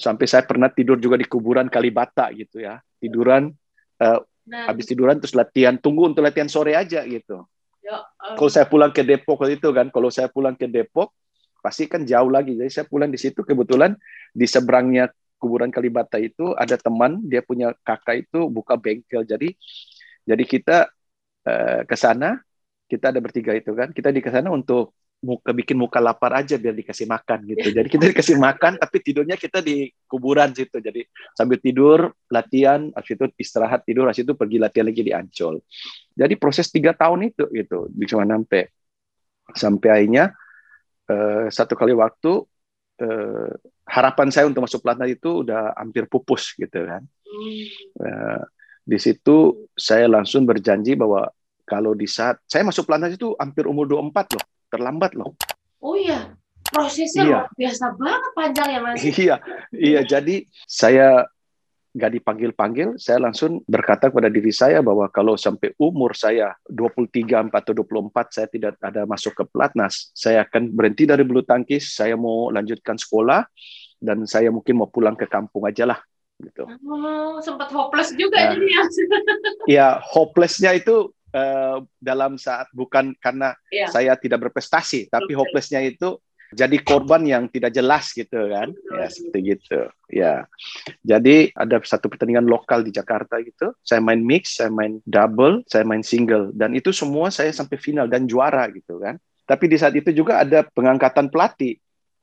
Sampai 0.00 0.24
saya 0.28 0.44
pernah 0.44 0.72
tidur 0.72 0.96
juga 0.96 1.20
di 1.20 1.26
kuburan 1.28 1.68
Kalibata 1.68 2.32
gitu 2.32 2.62
ya. 2.62 2.80
Tiduran 2.96 3.52
uh, 4.00 4.20
nah. 4.48 4.72
habis 4.72 4.88
tiduran 4.88 5.20
terus 5.20 5.36
latihan 5.36 5.76
tunggu 5.76 6.12
untuk 6.12 6.24
latihan 6.24 6.48
sore 6.48 6.72
aja 6.72 7.04
gitu. 7.04 7.44
Ya, 7.84 8.02
um. 8.02 8.34
kalau 8.40 8.50
saya 8.50 8.66
pulang 8.66 8.90
ke 8.90 9.04
Depok 9.04 9.46
itu 9.46 9.68
kan 9.70 9.92
kalau 9.92 10.08
saya 10.08 10.26
pulang 10.32 10.56
ke 10.56 10.66
Depok 10.66 11.12
pasti 11.60 11.90
kan 11.90 12.06
jauh 12.06 12.30
lagi. 12.30 12.56
Jadi 12.56 12.70
saya 12.72 12.86
pulang 12.88 13.10
di 13.12 13.18
situ 13.20 13.44
kebetulan 13.44 13.92
di 14.32 14.46
seberangnya 14.48 15.12
kuburan 15.36 15.68
Kalibata 15.68 16.16
itu 16.16 16.56
ada 16.56 16.80
teman 16.80 17.20
dia 17.28 17.44
punya 17.44 17.76
kakak 17.84 18.28
itu 18.28 18.48
buka 18.48 18.80
bengkel. 18.80 19.28
Jadi 19.28 19.52
jadi 20.24 20.44
kita 20.46 20.88
uh, 21.46 21.80
ke 21.84 21.96
sana 21.98 22.40
kita 22.86 23.12
ada 23.12 23.20
bertiga 23.20 23.52
itu 23.52 23.74
kan. 23.76 23.92
Kita 23.92 24.08
di 24.14 24.22
sana 24.24 24.48
untuk 24.48 24.95
muka 25.24 25.50
bikin 25.50 25.80
muka 25.80 25.96
lapar 25.96 26.44
aja 26.44 26.60
biar 26.60 26.76
dikasih 26.76 27.08
makan 27.08 27.48
gitu. 27.48 27.72
Jadi 27.72 27.88
kita 27.88 28.04
dikasih 28.12 28.36
makan 28.36 28.76
tapi 28.76 28.96
tidurnya 29.00 29.36
kita 29.40 29.64
di 29.64 29.88
kuburan 30.04 30.52
situ. 30.52 30.76
Jadi 30.76 31.02
sambil 31.32 31.58
tidur 31.58 32.12
latihan 32.28 32.92
habis 32.92 33.16
itu 33.16 33.24
istirahat 33.40 33.82
tidur 33.88 34.06
habis 34.06 34.22
itu 34.22 34.36
pergi 34.36 34.60
latihan 34.60 34.86
lagi 34.86 35.02
di 35.02 35.12
Ancol. 35.16 35.64
Jadi 36.12 36.34
proses 36.36 36.68
tiga 36.68 36.92
tahun 36.92 37.32
itu 37.32 37.48
gitu. 37.50 37.88
Bisa 37.90 38.20
sampai 38.20 38.68
sampai 39.56 39.88
akhirnya 39.88 40.24
uh, 41.08 41.46
satu 41.48 41.74
kali 41.78 41.96
waktu 41.96 42.44
uh, 43.02 43.50
harapan 43.86 44.28
saya 44.28 44.50
untuk 44.50 44.66
masuk 44.66 44.82
pelatnas 44.84 45.10
itu 45.14 45.46
udah 45.46 45.72
hampir 45.78 46.04
pupus 46.10 46.52
gitu 46.58 46.84
kan. 46.84 47.02
Uh, 47.98 48.42
di 48.86 48.98
situ 49.02 49.66
saya 49.74 50.06
langsung 50.06 50.46
berjanji 50.46 50.94
bahwa 50.94 51.26
kalau 51.66 51.98
di 51.98 52.06
saat 52.06 52.38
saya 52.46 52.62
masuk 52.62 52.86
pelatnas 52.86 53.18
itu 53.18 53.34
hampir 53.34 53.66
umur 53.66 53.90
24 53.90 54.38
loh, 54.38 54.46
terlambat 54.70 55.14
loh. 55.14 55.34
Oh 55.80 55.94
iya, 55.94 56.34
prosesnya 56.70 57.22
iya. 57.22 57.30
luar 57.30 57.46
biasa 57.54 57.84
banget 57.94 58.32
panjang 58.34 58.68
ya 58.68 58.80
Mas. 58.82 58.96
Iya, 59.02 59.36
iya. 59.72 60.00
Jadi 60.02 60.46
saya 60.66 61.26
nggak 61.96 62.12
dipanggil-panggil, 62.20 63.00
saya 63.00 63.24
langsung 63.24 63.64
berkata 63.64 64.12
kepada 64.12 64.28
diri 64.28 64.52
saya 64.52 64.84
bahwa 64.84 65.08
kalau 65.08 65.32
sampai 65.32 65.72
umur 65.80 66.12
saya 66.12 66.52
23 66.68 67.48
atau 67.48 67.72
24 67.72 68.12
saya 68.36 68.46
tidak 68.52 68.76
ada 68.84 69.08
masuk 69.08 69.32
ke 69.32 69.48
pelatnas, 69.48 70.12
saya 70.12 70.44
akan 70.44 70.76
berhenti 70.76 71.08
dari 71.08 71.24
bulu 71.24 71.40
tangkis, 71.40 71.96
saya 71.96 72.12
mau 72.12 72.52
lanjutkan 72.52 73.00
sekolah 73.00 73.48
dan 73.96 74.28
saya 74.28 74.52
mungkin 74.52 74.76
mau 74.76 74.92
pulang 74.92 75.16
ke 75.16 75.24
kampung 75.24 75.64
aja 75.64 75.88
lah 75.88 75.96
gitu. 76.36 76.68
Oh, 76.68 77.40
sempat 77.40 77.72
hopeless 77.72 78.12
juga 78.12 78.36
nah, 78.36 78.48
jadi 78.52 78.66
ya. 78.68 78.82
Iya, 79.66 79.88
hopelessnya 80.04 80.76
itu 80.76 81.15
uh, 81.36 81.78
dalam 82.00 82.40
saat 82.40 82.72
bukan 82.72 83.12
karena 83.20 83.52
yeah. 83.68 83.92
saya 83.92 84.16
tidak 84.16 84.48
berprestasi, 84.48 85.12
tapi 85.12 85.36
hopelessnya 85.36 85.84
itu 85.84 86.16
jadi 86.54 86.78
korban 86.78 87.26
yang 87.26 87.50
tidak 87.50 87.74
jelas 87.74 88.14
gitu 88.14 88.38
kan. 88.48 88.70
Ya 88.94 89.06
seperti 89.10 89.38
gitu. 89.56 89.80
Ya. 90.06 90.46
Jadi 91.02 91.50
ada 91.52 91.82
satu 91.82 92.06
pertandingan 92.06 92.46
lokal 92.46 92.86
di 92.86 92.94
Jakarta 92.94 93.42
gitu. 93.42 93.74
Saya 93.82 93.98
main 93.98 94.22
mix 94.22 94.62
saya 94.62 94.70
main 94.70 95.02
double 95.02 95.66
saya 95.66 95.82
main 95.82 96.06
single. 96.06 96.54
Dan 96.54 96.78
itu 96.78 96.94
semua 96.94 97.34
saya 97.34 97.50
sampai 97.50 97.76
final 97.76 98.06
dan 98.06 98.30
juara 98.30 98.70
gitu 98.70 99.02
kan. 99.02 99.18
Tapi 99.46 99.64
di 99.66 99.76
saat 99.78 99.94
itu 99.94 100.10
juga 100.14 100.42
ada 100.42 100.62
pengangkatan 100.66 101.30
pelatih 101.30 101.78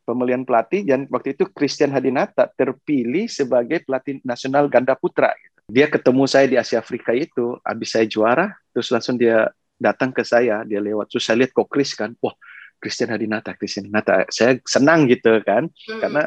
pemilihan 0.08 0.44
pelatih. 0.48 0.88
Dan 0.88 1.08
waktu 1.12 1.36
itu 1.36 1.48
Christian 1.52 1.92
Hadinata 1.92 2.48
terpilih 2.48 3.28
sebagai 3.28 3.84
pelatih 3.84 4.24
nasional 4.24 4.72
ganda 4.72 4.96
putra. 4.96 5.36
gitu 5.36 5.53
dia 5.68 5.88
ketemu 5.88 6.24
saya 6.28 6.46
di 6.50 6.58
Asia 6.60 6.80
Afrika 6.84 7.16
itu, 7.16 7.58
habis 7.64 7.96
saya 7.96 8.04
juara, 8.08 8.52
terus 8.76 8.92
langsung 8.92 9.16
dia 9.16 9.52
datang 9.80 10.12
ke 10.12 10.24
saya, 10.24 10.64
dia 10.68 10.80
lewat, 10.80 11.12
terus 11.12 11.24
saya 11.24 11.44
lihat 11.44 11.52
kok 11.56 11.68
Chris 11.72 11.96
kan, 11.96 12.16
wah 12.20 12.36
Christian 12.80 13.12
Hadinata, 13.12 13.56
Christian 13.56 13.88
Hadinata, 13.88 14.28
saya 14.28 14.60
senang 14.68 15.08
gitu 15.08 15.40
kan, 15.44 15.72
hmm. 15.72 16.02
karena 16.04 16.24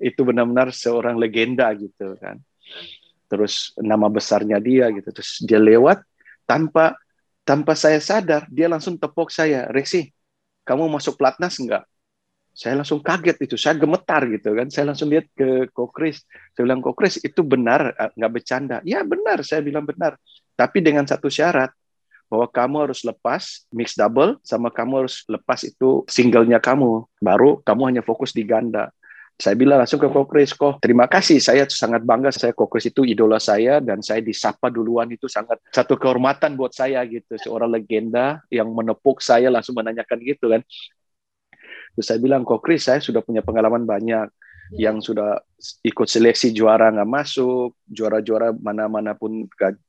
itu 0.00 0.20
benar-benar 0.24 0.72
seorang 0.72 1.20
legenda 1.20 1.68
gitu 1.76 2.16
kan. 2.16 2.40
Terus 3.30 3.76
nama 3.78 4.10
besarnya 4.10 4.58
dia 4.58 4.90
gitu, 4.90 5.10
terus 5.12 5.38
dia 5.44 5.60
lewat 5.60 6.02
tanpa 6.48 6.98
tanpa 7.46 7.74
saya 7.74 7.98
sadar, 7.98 8.46
dia 8.50 8.70
langsung 8.70 8.94
tepuk 8.94 9.34
saya, 9.34 9.66
Rexi, 9.70 10.14
kamu 10.62 10.86
masuk 10.86 11.18
pelatnas 11.18 11.58
enggak? 11.58 11.82
Saya 12.50 12.76
langsung 12.76 13.00
kaget 13.00 13.36
itu, 13.46 13.56
saya 13.56 13.78
gemetar 13.78 14.26
gitu 14.26 14.52
kan. 14.52 14.68
Saya 14.68 14.92
langsung 14.92 15.08
lihat 15.08 15.26
ke 15.32 15.70
Kokris, 15.70 16.26
saya 16.52 16.62
bilang 16.66 16.82
Kokris 16.82 17.22
itu 17.22 17.40
benar, 17.46 17.94
eh, 17.94 18.10
nggak 18.18 18.32
bercanda. 18.32 18.76
Ya 18.84 19.00
benar, 19.06 19.40
saya 19.46 19.64
bilang 19.64 19.86
benar. 19.86 20.18
Tapi 20.58 20.84
dengan 20.84 21.08
satu 21.08 21.32
syarat 21.32 21.72
bahwa 22.30 22.46
kamu 22.46 22.76
harus 22.86 23.02
lepas 23.02 23.66
mix 23.74 23.98
double 23.98 24.38
sama 24.46 24.70
kamu 24.70 25.04
harus 25.04 25.26
lepas 25.26 25.66
itu 25.66 26.06
singlenya 26.06 26.62
kamu. 26.62 27.06
Baru 27.18 27.58
kamu 27.66 27.90
hanya 27.90 28.02
fokus 28.06 28.30
di 28.30 28.46
ganda. 28.46 28.92
Saya 29.40 29.56
bilang 29.56 29.80
langsung 29.80 29.96
ke 29.96 30.12
Kokris, 30.12 30.52
kok 30.52 30.84
terima 30.84 31.08
kasih, 31.08 31.40
saya 31.40 31.64
sangat 31.64 32.04
bangga, 32.04 32.28
saya 32.28 32.52
Kokris 32.52 32.92
itu 32.92 33.08
idola 33.08 33.40
saya, 33.40 33.80
dan 33.80 34.04
saya 34.04 34.20
disapa 34.20 34.68
duluan 34.68 35.08
itu 35.08 35.32
sangat 35.32 35.56
satu 35.72 35.96
kehormatan 35.96 36.60
buat 36.60 36.76
saya 36.76 37.00
gitu, 37.08 37.40
seorang 37.40 37.72
legenda 37.72 38.44
yang 38.52 38.68
menepuk 38.68 39.24
saya 39.24 39.48
langsung 39.48 39.80
menanyakan 39.80 40.18
gitu 40.20 40.52
kan. 40.52 40.60
Terus 41.96 42.06
saya 42.06 42.18
bilang, 42.22 42.46
kok 42.46 42.62
Chris, 42.62 42.86
saya 42.86 43.02
sudah 43.02 43.20
punya 43.20 43.42
pengalaman 43.42 43.84
banyak 43.84 44.26
ya. 44.76 44.90
yang 44.90 45.02
sudah 45.02 45.42
ikut 45.82 46.06
seleksi 46.06 46.54
juara 46.54 46.88
nggak 46.94 47.10
masuk, 47.10 47.76
juara-juara 47.90 48.54
mana-mana 48.54 49.16
pun 49.18 49.46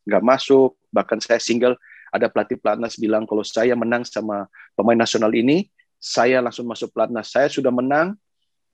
nggak 0.07 0.23
masuk, 0.25 0.75
bahkan 0.89 1.21
saya 1.21 1.37
single, 1.37 1.77
ada 2.11 2.27
pelatih 2.27 2.59
pelatnas 2.59 2.99
bilang 2.99 3.23
kalau 3.23 3.41
saya 3.41 3.71
menang 3.77 4.03
sama 4.03 4.49
pemain 4.75 4.99
nasional 4.99 5.31
ini, 5.31 5.71
saya 6.01 6.43
langsung 6.43 6.67
masuk 6.67 6.91
pelatnas. 6.91 7.31
Saya 7.31 7.47
sudah 7.47 7.71
menang, 7.71 8.17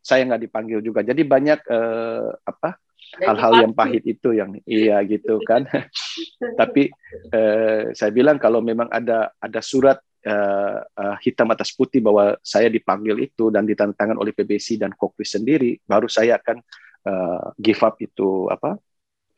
saya 0.02 0.24
nggak 0.26 0.48
dipanggil 0.48 0.80
juga. 0.80 1.04
Jadi 1.04 1.22
banyak 1.28 1.60
eh, 1.68 2.30
apa 2.48 2.80
hal-hal 3.22 3.68
yang 3.68 3.74
pahit 3.76 4.04
itu 4.08 4.32
yang 4.32 4.56
iya 4.64 5.04
gitu 5.04 5.44
kan. 5.44 5.68
Tapi 6.60 6.88
eh, 7.36 7.92
saya 7.92 8.12
bilang 8.16 8.40
kalau 8.40 8.64
memang 8.64 8.88
ada 8.88 9.36
ada 9.38 9.60
surat 9.60 10.00
uh, 10.28 10.78
uh, 10.84 11.16
hitam 11.24 11.48
atas 11.56 11.72
putih 11.72 12.04
bahwa 12.04 12.36
saya 12.44 12.68
dipanggil 12.68 13.16
itu 13.24 13.48
dan 13.48 13.64
ditandatangan 13.64 14.20
oleh 14.20 14.36
PBC 14.36 14.76
dan 14.76 14.92
Kokris 14.92 15.40
sendiri, 15.40 15.80
baru 15.88 16.12
saya 16.12 16.36
akan 16.38 16.60
uh, 17.08 17.48
give 17.56 17.80
up 17.80 17.96
itu 18.04 18.52
apa 18.52 18.76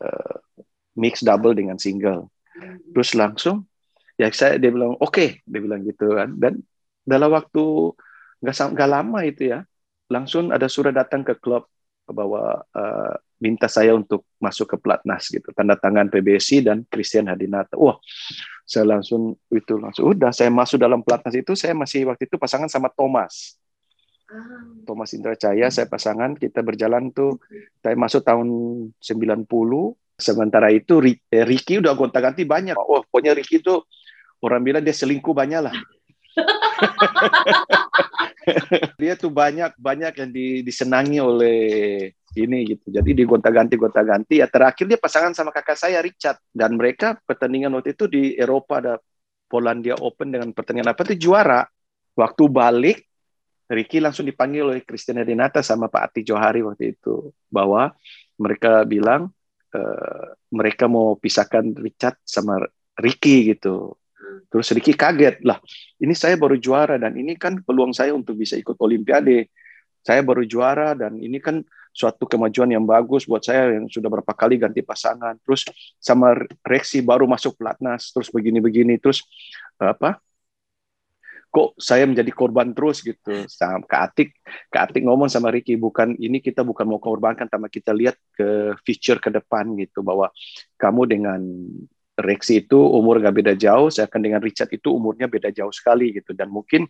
uh, 0.01 0.37
mix 0.97 1.21
double 1.21 1.53
dengan 1.53 1.77
single. 1.77 2.33
Terus 2.91 3.13
langsung 3.15 3.69
ya 4.17 4.27
saya 4.33 4.57
dia 4.57 4.73
bilang 4.73 4.97
oke, 4.97 5.13
okay, 5.13 5.29
dia 5.45 5.61
bilang 5.61 5.85
gitu 5.85 6.17
kan. 6.17 6.33
Dan 6.35 6.65
dalam 7.05 7.29
waktu 7.31 7.93
nggak 8.41 8.55
nggak 8.75 8.89
lama 8.89 9.19
itu 9.23 9.53
ya, 9.53 9.63
langsung 10.09 10.49
ada 10.49 10.65
surat 10.65 10.91
datang 10.91 11.21
ke 11.21 11.37
klub 11.37 11.69
bahwa 12.11 12.63
uh, 12.75 13.15
minta 13.39 13.71
saya 13.71 13.95
untuk 13.95 14.27
masuk 14.37 14.75
ke 14.75 14.77
pelatnas 14.77 15.31
gitu. 15.31 15.49
Tanda 15.55 15.79
tangan 15.79 16.11
PBC 16.11 16.65
dan 16.65 16.83
Christian 16.91 17.31
Hadinata. 17.31 17.79
Wah 17.79 17.97
saya 18.69 18.85
langsung 18.85 19.33
itu 19.49 19.81
langsung 19.81 20.13
udah 20.13 20.29
saya 20.29 20.53
masuk 20.53 20.77
dalam 20.77 21.01
pelatnas 21.01 21.33
itu 21.33 21.57
saya 21.57 21.73
masih 21.73 22.05
waktu 22.05 22.29
itu 22.29 22.35
pasangan 22.37 22.69
sama 22.69 22.91
Thomas. 22.93 23.57
Ah. 24.29 24.61
Thomas 24.85 25.09
Indra 25.17 25.33
Caya 25.33 25.73
saya 25.73 25.89
pasangan 25.89 26.37
kita 26.37 26.61
berjalan 26.61 27.09
tuh. 27.09 27.41
Saya 27.81 27.95
masuk 27.97 28.21
tahun 28.21 28.47
90 29.01 29.47
sementara 30.19 30.69
itu 30.69 30.99
eh, 31.31 31.45
Ricky 31.47 31.79
udah 31.81 31.95
gonta-ganti 31.95 32.45
banyak. 32.45 32.77
Oh 32.77 33.01
pokoknya 33.07 33.33
Ricky 33.33 33.63
itu 33.63 33.81
orang 34.43 34.61
bilang 34.61 34.83
dia 34.83 34.93
selingkuh 34.95 35.33
banyak 35.33 35.61
lah 35.63 35.75
dia 39.01 39.13
tuh 39.19 39.31
banyak 39.31 39.75
banyak 39.77 40.13
yang 40.15 40.31
disenangi 40.63 41.19
oleh 41.21 41.59
ini 42.37 42.59
gitu. 42.75 42.93
Jadi 42.93 43.11
di 43.13 43.23
gonta-ganti 43.25 43.75
gonta-ganti 43.75 44.41
ya 44.41 44.47
terakhir 44.47 44.85
dia 44.85 44.99
pasangan 45.01 45.33
sama 45.33 45.49
kakak 45.49 45.77
saya 45.77 45.99
Richard 45.99 46.37
dan 46.53 46.77
mereka 46.77 47.17
pertandingan 47.25 47.73
waktu 47.73 47.97
itu 47.97 48.05
di 48.05 48.37
Eropa 48.37 48.79
ada 48.79 48.93
Polandia 49.49 49.97
Open 49.97 50.29
dengan 50.29 50.53
pertandingan 50.53 50.93
apa 50.93 51.01
itu 51.09 51.29
juara. 51.29 51.65
Waktu 52.13 52.43
balik 52.51 52.99
Ricky 53.69 54.01
langsung 54.01 54.25
dipanggil 54.25 54.65
oleh 54.65 54.81
Christian 54.81 55.21
Renata 55.21 55.61
sama 55.61 55.89
Pak 55.89 56.03
Ati 56.09 56.21
Johari 56.25 56.65
waktu 56.65 56.97
itu 56.97 57.29
bahwa 57.53 57.93
mereka 58.41 58.81
bilang 58.81 59.29
uh, 59.77 60.25
mereka 60.49 60.89
mau 60.89 61.13
pisahkan 61.17 61.61
Richard 61.77 62.17
sama 62.25 62.65
Ricky 62.97 63.53
gitu. 63.53 63.93
Terus 64.47 64.67
Ricky 64.71 64.95
kaget 64.95 65.43
lah, 65.43 65.59
ini 65.99 66.15
saya 66.15 66.39
baru 66.39 66.55
juara 66.55 66.95
dan 66.95 67.17
ini 67.19 67.35
kan 67.35 67.59
peluang 67.59 67.91
saya 67.91 68.15
untuk 68.15 68.39
bisa 68.39 68.55
ikut 68.55 68.79
Olimpiade. 68.79 69.51
Saya 69.99 70.23
baru 70.23 70.47
juara 70.47 70.95
dan 70.95 71.19
ini 71.19 71.43
kan 71.43 71.59
suatu 71.91 72.23
kemajuan 72.23 72.71
yang 72.71 72.85
bagus 72.87 73.27
buat 73.27 73.43
saya 73.43 73.75
yang 73.75 73.91
sudah 73.91 74.07
berapa 74.07 74.31
kali 74.31 74.55
ganti 74.55 74.79
pasangan. 74.79 75.35
Terus 75.43 75.67
sama 75.99 76.31
Rexi 76.63 77.03
baru 77.03 77.27
masuk 77.27 77.59
pelatnas, 77.59 78.15
terus 78.15 78.31
begini-begini, 78.31 78.95
terus 79.01 79.25
apa? 79.75 80.21
Kok 81.49 81.81
saya 81.81 82.05
menjadi 82.05 82.29
korban 82.29 82.77
terus 82.77 83.01
gitu. 83.01 83.49
Sama 83.49 83.81
Kak 83.83 84.01
Atik, 84.13 84.37
Kak 84.69 84.93
Atik 84.93 85.01
ngomong 85.01 85.33
sama 85.33 85.49
Ricky, 85.49 85.75
bukan 85.81 86.13
ini 86.21 86.37
kita 86.39 86.61
bukan 86.61 86.85
mau 86.85 87.01
korbankan, 87.01 87.49
tapi 87.49 87.73
kita 87.73 87.89
lihat 87.89 88.15
ke 88.37 88.77
future 88.85 89.17
ke 89.17 89.33
depan 89.33 89.73
gitu 89.81 90.05
bahwa 90.05 90.29
kamu 90.77 91.01
dengan 91.09 91.41
Rexi 92.19 92.67
itu 92.67 92.79
umur 92.79 93.23
nggak 93.23 93.35
beda 93.35 93.53
jauh, 93.55 93.87
saya 93.87 94.05
akan 94.11 94.21
dengan 94.21 94.41
Richard 94.43 94.69
itu 94.75 94.91
umurnya 94.91 95.31
beda 95.31 95.49
jauh 95.49 95.71
sekali 95.71 96.11
gitu 96.15 96.35
dan 96.35 96.51
mungkin 96.51 96.85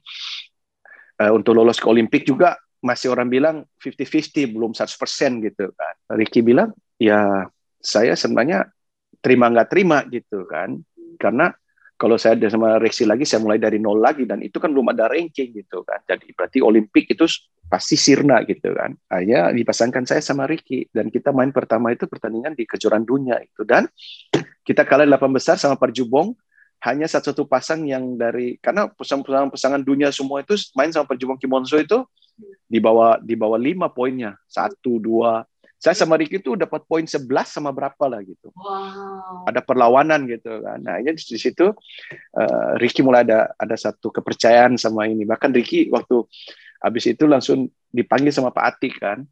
uh, 1.21 1.31
untuk 1.31 1.53
lolos 1.53 1.77
ke 1.77 1.87
Olimpik 1.87 2.25
juga 2.25 2.57
masih 2.79 3.11
orang 3.11 3.27
bilang 3.27 3.67
50-50 3.83 4.55
belum 4.55 4.71
100% 4.71 5.45
gitu 5.51 5.65
kan. 5.75 5.95
Ricky 6.15 6.39
bilang 6.39 6.71
ya 6.95 7.47
saya 7.79 8.15
sebenarnya 8.15 8.67
terima 9.19 9.51
nggak 9.51 9.69
terima 9.69 10.03
gitu 10.07 10.47
kan 10.47 10.79
karena 11.19 11.51
kalau 11.99 12.15
saya 12.15 12.39
ada 12.39 12.47
sama 12.47 12.79
Rexi 12.79 13.03
lagi 13.03 13.27
saya 13.27 13.43
mulai 13.43 13.59
dari 13.59 13.75
nol 13.75 13.99
lagi 13.99 14.23
dan 14.23 14.39
itu 14.39 14.55
kan 14.55 14.71
belum 14.71 14.95
ada 14.95 15.11
ranking 15.11 15.51
gitu 15.51 15.83
kan. 15.83 15.99
Jadi 16.07 16.31
berarti 16.31 16.63
Olimpik 16.63 17.11
itu 17.11 17.27
pasti 17.67 17.99
sirna 17.99 18.39
gitu 18.47 18.71
kan. 18.71 18.95
Hanya 19.11 19.51
dipasangkan 19.51 20.07
saya 20.07 20.23
sama 20.23 20.47
Ricky 20.47 20.87
dan 20.95 21.11
kita 21.11 21.35
main 21.35 21.51
pertama 21.51 21.91
itu 21.91 22.07
pertandingan 22.07 22.55
di 22.55 22.63
kejuaraan 22.63 23.03
dunia 23.03 23.43
itu. 23.43 23.67
Dan 23.67 23.83
kita 24.63 24.87
kalah 24.87 25.03
delapan 25.03 25.35
besar 25.35 25.59
sama 25.59 25.75
Parjubong. 25.75 26.31
Hanya 26.79 27.11
satu-satu 27.11 27.43
pasang 27.43 27.83
yang 27.83 28.15
dari 28.15 28.55
karena 28.63 28.87
pasangan-pasangan 28.87 29.83
dunia 29.83 30.15
semua 30.15 30.39
itu 30.39 30.55
main 30.79 30.95
sama 30.95 31.03
Parjubong 31.03 31.35
Kimonso 31.35 31.75
itu 31.75 32.07
di 32.63 32.79
bawah 32.79 33.19
di 33.19 33.35
bawah 33.35 33.59
lima 33.59 33.91
poinnya. 33.91 34.39
Satu 34.47 35.03
dua 35.03 35.43
saya 35.79 35.95
sama 35.95 36.19
Ricky 36.19 36.43
itu 36.43 36.59
dapat 36.59 36.83
poin 36.83 37.07
11 37.07 37.23
sama 37.47 37.71
berapa 37.71 38.03
lah 38.11 38.19
gitu. 38.19 38.51
Wow. 38.51 39.47
Ada 39.47 39.63
perlawanan 39.63 40.27
gitu 40.27 40.59
kan. 40.59 40.75
Nah, 40.83 40.99
ini 40.99 41.15
di 41.15 41.39
situ 41.39 41.71
uh, 42.35 42.71
Ricky 42.75 42.99
mulai 42.99 43.23
ada 43.23 43.55
ada 43.55 43.79
satu 43.79 44.11
kepercayaan 44.11 44.75
sama 44.75 45.07
ini. 45.07 45.23
Bahkan 45.23 45.55
Ricky 45.55 45.87
waktu 45.87 46.27
habis 46.83 47.07
itu 47.07 47.23
langsung 47.31 47.71
dipanggil 47.95 48.35
sama 48.35 48.51
Pak 48.51 48.65
Atik 48.75 48.99
kan. 48.99 49.23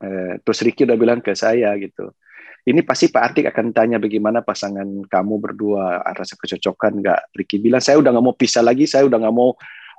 Uh, 0.00 0.40
terus 0.40 0.64
Ricky 0.64 0.88
udah 0.88 0.96
bilang 0.96 1.20
ke 1.20 1.36
saya 1.36 1.76
gitu. 1.76 2.16
Ini 2.64 2.80
pasti 2.88 3.12
Pak 3.12 3.22
Atik 3.22 3.52
akan 3.52 3.76
tanya 3.76 4.00
bagaimana 4.00 4.40
pasangan 4.40 4.88
kamu 5.04 5.34
berdua 5.36 6.00
rasa 6.16 6.32
kecocokan 6.40 7.04
nggak? 7.04 7.36
Ricky 7.36 7.60
bilang 7.60 7.84
saya 7.84 8.00
udah 8.00 8.08
nggak 8.08 8.24
mau 8.24 8.32
pisah 8.32 8.64
lagi, 8.64 8.88
saya 8.88 9.04
udah 9.04 9.20
nggak 9.20 9.36
mau 9.36 9.52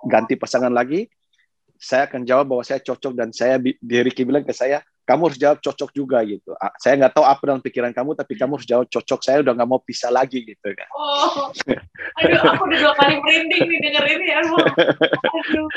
ganti 0.10 0.34
pasangan 0.34 0.74
lagi. 0.74 1.06
Saya 1.78 2.10
akan 2.10 2.26
jawab 2.26 2.58
bahwa 2.58 2.66
saya 2.66 2.82
cocok 2.82 3.14
dan 3.14 3.30
saya 3.30 3.62
Ricky 3.86 4.26
bilang 4.26 4.42
ke 4.42 4.56
saya 4.56 4.82
kamu 5.04 5.22
harus 5.28 5.40
jawab 5.40 5.60
cocok 5.60 5.90
juga 5.92 6.24
gitu. 6.24 6.56
Saya 6.80 6.96
nggak 6.96 7.14
tahu 7.20 7.26
apa 7.28 7.42
dalam 7.44 7.62
pikiran 7.62 7.92
kamu, 7.92 8.16
tapi 8.16 8.34
kamu 8.40 8.56
harus 8.56 8.68
jawab 8.68 8.88
cocok. 8.88 9.20
Saya 9.20 9.38
udah 9.44 9.54
nggak 9.56 9.70
mau 9.70 9.84
pisah 9.84 10.12
lagi 10.12 10.40
gitu 10.48 10.68
kan. 10.72 10.90
Oh, 10.96 11.52
aduh, 12.24 12.40
aku 12.56 12.64
udah 12.72 12.80
dua 12.80 12.94
kali 12.96 13.20
merinding 13.20 13.68
nih 13.68 13.80
denger 13.84 14.04
ini 14.08 14.26
ya. 14.32 14.40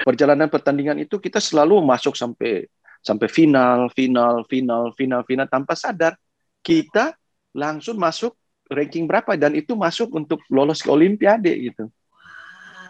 Perjalanan 0.07 0.47
pertandingan 0.47 1.03
itu 1.03 1.19
kita 1.19 1.43
selalu 1.43 1.83
masuk 1.83 2.15
sampai 2.15 2.71
sampai 3.03 3.27
final, 3.31 3.91
final, 3.95 4.43
final, 4.47 4.95
final, 4.95 5.21
final 5.27 5.47
tanpa 5.47 5.75
sadar 5.75 6.15
kita 6.63 7.15
langsung 7.55 7.99
masuk 7.99 8.35
ranking 8.67 9.07
berapa 9.07 9.39
dan 9.39 9.55
itu 9.55 9.79
masuk 9.79 10.11
untuk 10.15 10.43
lolos 10.51 10.83
ke 10.83 10.91
Olimpiade 10.91 11.55
gitu. 11.71 11.87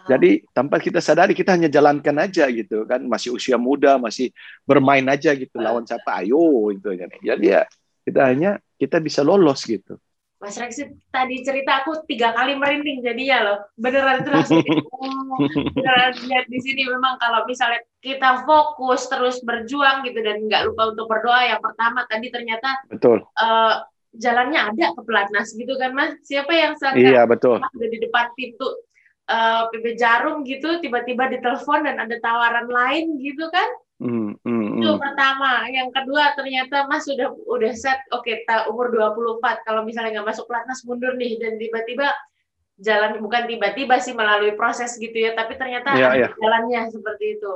Jadi 0.07 0.29
tanpa 0.55 0.79
kita 0.79 1.03
sadari 1.03 1.35
kita 1.35 1.53
hanya 1.53 1.67
jalankan 1.67 2.15
aja 2.23 2.47
gitu 2.47 2.87
kan. 2.87 3.03
Masih 3.03 3.35
usia 3.35 3.59
muda 3.59 3.99
masih 3.99 4.31
bermain 4.63 5.03
aja 5.05 5.35
gitu. 5.35 5.59
Lawan 5.59 5.83
siapa? 5.83 6.23
Ayo 6.23 6.71
itu 6.71 6.95
ya. 6.95 7.05
Jadi 7.35 7.45
ya 7.45 7.61
kita 8.07 8.21
hanya 8.23 8.51
kita 8.79 9.03
bisa 9.03 9.21
lolos 9.21 9.67
gitu. 9.67 9.99
Mas 10.37 10.53
Rexi 10.53 10.85
tadi 11.09 11.41
cerita 11.41 11.81
aku 11.81 12.05
tiga 12.05 12.29
kali 12.29 12.53
merinding 12.53 13.01
jadinya 13.01 13.37
loh 13.41 13.57
beneran 13.73 14.21
itu 14.21 14.29
langsung 14.29 14.61
oh, 14.61 15.33
beneran 15.73 16.13
lihat 16.13 16.45
di 16.45 16.59
sini. 16.61 16.85
Memang 16.85 17.17
kalau 17.17 17.41
misalnya 17.49 17.81
kita 18.05 18.45
fokus 18.45 19.09
terus 19.09 19.41
berjuang 19.41 20.05
gitu 20.05 20.21
dan 20.21 20.45
nggak 20.45 20.69
lupa 20.69 20.93
untuk 20.93 21.09
berdoa 21.09 21.41
yang 21.41 21.57
pertama 21.57 22.05
tadi 22.05 22.29
ternyata 22.29 22.69
betul. 22.85 23.25
uh, 23.33 23.81
jalannya 24.13 24.61
ada 24.61 24.93
ke 24.93 25.01
pelatnas 25.01 25.57
gitu 25.57 25.73
kan 25.73 25.97
mas? 25.97 26.13
Siapa 26.21 26.53
yang 26.53 26.77
sangka 26.77 27.01
iya 27.01 27.25
betul. 27.25 27.57
udah 27.57 27.89
di 27.89 27.97
depan 27.97 28.29
pintu 28.37 28.69
uh, 29.27 29.67
eh, 29.67 29.75
PB 29.75 29.85
Jarum 29.99 30.41
gitu 30.47 30.79
tiba-tiba 30.79 31.27
ditelepon 31.27 31.85
dan 31.85 31.99
ada 31.99 32.15
tawaran 32.23 32.67
lain 32.67 33.19
gitu 33.19 33.47
kan? 33.51 33.69
Mm, 33.97 34.37
mm, 34.45 34.67
itu 34.77 34.91
mm. 34.93 35.01
pertama. 35.01 35.65
Yang 35.67 35.89
kedua 35.93 36.23
ternyata 36.37 36.85
Mas 36.85 37.03
sudah 37.05 37.33
udah 37.33 37.73
set 37.73 37.97
oke 38.13 38.29
okay, 38.29 38.45
umur 38.69 38.93
24 38.93 39.65
kalau 39.65 39.81
misalnya 39.83 40.21
nggak 40.21 40.29
masuk 40.33 40.45
pelatnas 40.45 40.85
mundur 40.85 41.17
nih. 41.17 41.35
Dan 41.41 41.57
tiba-tiba 41.57 42.13
jalan 42.77 43.17
bukan 43.17 43.49
tiba-tiba 43.49 43.97
sih 43.97 44.13
melalui 44.13 44.53
proses 44.53 44.95
gitu 45.01 45.17
ya. 45.17 45.33
Tapi 45.33 45.57
ternyata 45.57 45.97
yeah, 45.97 46.13
yeah. 46.13 46.31
jalannya 46.37 46.81
seperti 46.93 47.41
itu. 47.41 47.51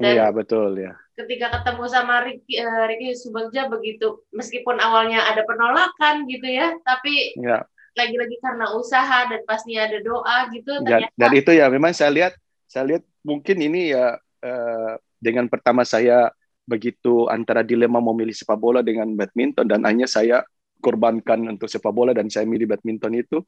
Dan 0.00 0.16
iya 0.16 0.26
betul 0.32 0.74
ya. 0.80 0.96
ketika 1.12 1.52
ketemu 1.60 1.84
sama 1.92 2.24
Ricky, 2.24 2.56
uh, 2.56 2.88
Ricky 2.88 3.12
Subagja 3.12 3.68
begitu 3.68 4.24
meskipun 4.32 4.80
awalnya 4.80 5.20
ada 5.28 5.44
penolakan 5.44 6.24
gitu 6.24 6.48
ya 6.48 6.72
tapi 6.88 7.36
yeah 7.36 7.68
lagi-lagi 7.92 8.36
karena 8.40 8.72
usaha 8.74 9.28
dan 9.28 9.40
pasti 9.44 9.76
ada 9.76 10.00
doa 10.00 10.48
gitu 10.52 10.80
dan, 10.84 11.08
dan 11.12 11.30
itu 11.36 11.50
ya 11.52 11.68
memang 11.68 11.92
saya 11.92 12.10
lihat 12.12 12.32
saya 12.64 12.96
lihat 12.96 13.02
mungkin 13.20 13.56
ini 13.60 13.92
ya 13.92 14.16
uh, 14.42 14.92
dengan 15.20 15.46
pertama 15.46 15.84
saya 15.84 16.32
begitu 16.64 17.28
antara 17.28 17.60
dilema 17.60 18.00
mau 18.00 18.16
milih 18.16 18.32
sepak 18.32 18.56
bola 18.56 18.80
dengan 18.80 19.12
badminton 19.12 19.66
dan 19.68 19.84
hanya 19.84 20.08
saya 20.08 20.40
korbankan 20.82 21.46
untuk 21.46 21.70
sepak 21.70 21.92
bola 21.94 22.10
dan 22.16 22.26
saya 22.32 22.48
milih 22.48 22.66
badminton 22.66 23.14
itu 23.14 23.44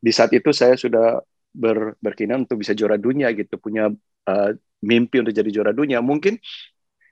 di 0.00 0.12
saat 0.14 0.32
itu 0.32 0.54
saya 0.54 0.78
sudah 0.78 1.20
ber, 1.52 1.98
berkinan 2.00 2.48
untuk 2.48 2.62
bisa 2.62 2.72
juara 2.72 2.96
dunia 2.96 3.28
gitu 3.36 3.60
punya 3.60 3.92
uh, 4.28 4.50
mimpi 4.82 5.20
untuk 5.20 5.34
jadi 5.34 5.50
juara 5.50 5.72
dunia. 5.74 5.98
Mungkin 5.98 6.38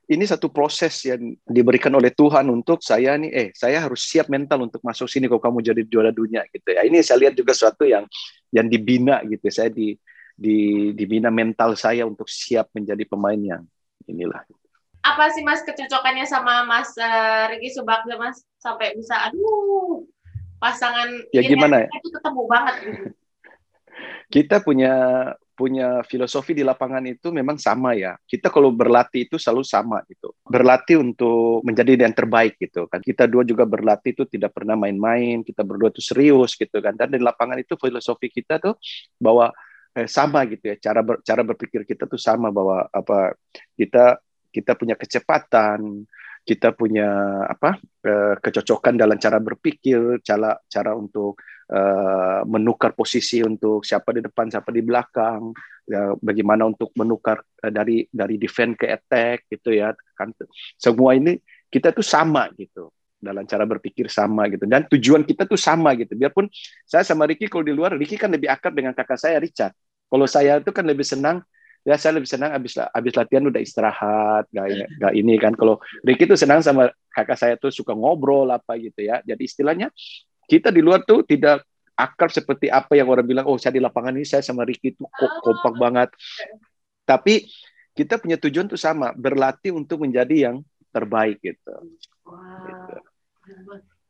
ini 0.06 0.22
satu 0.22 0.54
proses 0.54 0.94
yang 1.02 1.34
diberikan 1.42 1.90
oleh 1.90 2.14
Tuhan 2.14 2.46
untuk 2.46 2.78
saya 2.78 3.18
nih, 3.18 3.30
eh 3.34 3.48
saya 3.58 3.82
harus 3.82 4.06
siap 4.06 4.30
mental 4.30 4.62
untuk 4.62 4.78
masuk 4.86 5.10
sini 5.10 5.26
kalau 5.26 5.42
kamu 5.42 5.58
jadi 5.66 5.82
juara 5.82 6.14
dunia 6.14 6.46
gitu 6.54 6.70
ya. 6.70 6.86
Ini 6.86 7.02
saya 7.02 7.26
lihat 7.26 7.34
juga 7.34 7.50
sesuatu 7.50 7.82
yang 7.82 8.06
yang 8.54 8.70
dibina 8.70 9.18
gitu. 9.26 9.50
Saya 9.50 9.66
di 9.66 9.98
di 10.38 10.90
dibina 10.94 11.26
mental 11.34 11.74
saya 11.74 12.06
untuk 12.06 12.30
siap 12.30 12.70
menjadi 12.70 13.02
pemain 13.02 13.38
yang 13.38 13.62
inilah. 14.06 14.46
Apa 15.02 15.34
sih 15.34 15.42
Mas 15.42 15.66
kecocokannya 15.66 16.26
sama 16.26 16.62
Mas 16.62 16.94
uh, 16.94 17.50
Ricky 17.50 17.74
Subagja 17.74 18.14
Mas 18.14 18.46
sampai 18.62 18.94
bisa 18.94 19.18
aduh 19.26 20.06
pasangan 20.62 21.08
ya 21.34 21.42
gimana 21.42 21.82
ya? 21.82 21.88
itu 21.90 22.08
ketemu 22.14 22.42
banget 22.46 22.74
gitu. 22.78 23.02
Kita 24.34 24.62
punya 24.62 24.94
punya 25.56 26.04
filosofi 26.04 26.52
di 26.52 26.60
lapangan 26.60 27.00
itu 27.08 27.32
memang 27.32 27.56
sama 27.56 27.96
ya. 27.96 28.12
Kita 28.20 28.52
kalau 28.52 28.68
berlatih 28.70 29.24
itu 29.24 29.40
selalu 29.40 29.64
sama 29.64 30.04
gitu. 30.04 30.36
Berlatih 30.44 31.00
untuk 31.00 31.64
menjadi 31.64 31.96
yang 31.96 32.12
terbaik 32.12 32.60
gitu 32.60 32.84
kan. 32.86 33.00
Kita 33.00 33.24
dua 33.24 33.42
juga 33.48 33.64
berlatih 33.64 34.12
itu 34.12 34.28
tidak 34.28 34.52
pernah 34.52 34.76
main-main, 34.76 35.40
kita 35.40 35.64
berdua 35.64 35.88
itu 35.88 36.04
serius 36.04 36.52
gitu 36.54 36.76
kan. 36.84 36.92
Dan 36.92 37.16
di 37.16 37.20
lapangan 37.24 37.56
itu 37.56 37.74
filosofi 37.80 38.28
kita 38.28 38.60
tuh 38.60 38.76
bahwa 39.16 39.48
eh, 39.96 40.04
sama 40.04 40.44
gitu 40.44 40.70
ya. 40.70 40.76
Cara 40.76 41.00
ber, 41.00 41.24
cara 41.24 41.40
berpikir 41.40 41.88
kita 41.88 42.04
tuh 42.04 42.20
sama 42.20 42.52
bahwa 42.52 42.84
apa 42.92 43.32
kita 43.72 44.20
kita 44.52 44.76
punya 44.76 44.94
kecepatan, 45.00 46.04
kita 46.44 46.76
punya 46.76 47.08
apa 47.48 47.80
eh, 48.04 48.36
kecocokan 48.44 48.94
dalam 49.00 49.16
cara 49.16 49.40
berpikir, 49.40 50.20
cara 50.20 50.60
cara 50.68 50.92
untuk 50.92 51.40
uh, 51.70 52.40
menukar 52.46 52.94
posisi 52.94 53.42
untuk 53.42 53.82
siapa 53.82 54.14
di 54.14 54.20
depan, 54.22 54.50
siapa 54.50 54.70
di 54.70 54.82
belakang, 54.82 55.50
ya, 55.86 56.14
bagaimana 56.18 56.66
untuk 56.66 56.94
menukar 56.94 57.42
uh, 57.42 57.72
dari 57.72 58.06
dari 58.10 58.36
defend 58.38 58.78
ke 58.78 58.86
attack 58.90 59.50
gitu 59.50 59.74
ya. 59.74 59.94
Kan 60.14 60.34
semua 60.78 61.14
ini 61.18 61.38
kita 61.70 61.90
tuh 61.90 62.06
sama 62.06 62.50
gitu 62.54 62.90
dalam 63.16 63.48
cara 63.48 63.64
berpikir 63.64 64.06
sama 64.12 64.46
gitu 64.46 64.68
dan 64.68 64.86
tujuan 64.86 65.26
kita 65.26 65.48
tuh 65.48 65.58
sama 65.58 65.96
gitu. 65.98 66.14
Biarpun 66.14 66.46
saya 66.86 67.02
sama 67.02 67.26
Ricky 67.26 67.50
kalau 67.50 67.66
di 67.66 67.74
luar, 67.74 67.96
Ricky 67.98 68.14
kan 68.14 68.30
lebih 68.30 68.46
akrab 68.46 68.76
dengan 68.76 68.94
kakak 68.94 69.18
saya 69.18 69.42
Richard. 69.42 69.74
Kalau 70.06 70.26
saya 70.30 70.62
itu 70.62 70.70
kan 70.70 70.86
lebih 70.86 71.02
senang 71.02 71.42
ya 71.86 71.94
saya 71.94 72.18
lebih 72.18 72.26
senang 72.26 72.50
habis 72.50 72.74
habis 72.74 73.14
latihan 73.14 73.46
udah 73.46 73.62
istirahat 73.62 74.44
gak, 74.50 74.66
gak 74.98 75.12
ini 75.14 75.38
kan 75.38 75.54
kalau 75.54 75.78
Ricky 76.02 76.26
tuh 76.26 76.34
senang 76.34 76.58
sama 76.58 76.90
kakak 77.14 77.38
saya 77.38 77.54
tuh 77.54 77.70
suka 77.70 77.94
ngobrol 77.94 78.50
apa 78.50 78.74
gitu 78.82 79.06
ya 79.06 79.22
jadi 79.22 79.38
istilahnya 79.38 79.94
kita 80.46 80.70
di 80.70 80.80
luar 80.80 81.02
tuh 81.02 81.26
tidak 81.26 81.66
akrab 81.96 82.30
seperti 82.30 82.70
apa 82.70 82.94
yang 82.94 83.08
orang 83.08 83.24
bilang, 83.26 83.46
oh 83.48 83.56
saya 83.56 83.74
di 83.74 83.82
lapangan 83.82 84.14
ini 84.14 84.26
saya 84.28 84.44
sama 84.44 84.62
Ricky 84.62 84.94
tuh 84.94 85.08
kok 85.08 85.32
kompak 85.42 85.74
banget. 85.80 86.08
Tapi 87.02 87.48
kita 87.96 88.20
punya 88.20 88.36
tujuan 88.36 88.68
tuh 88.68 88.78
sama, 88.78 89.16
berlatih 89.16 89.72
untuk 89.72 90.04
menjadi 90.04 90.52
yang 90.52 90.56
terbaik 90.92 91.40
gitu. 91.40 91.74
Wow. 92.28 92.66
Gitu. 92.68 92.94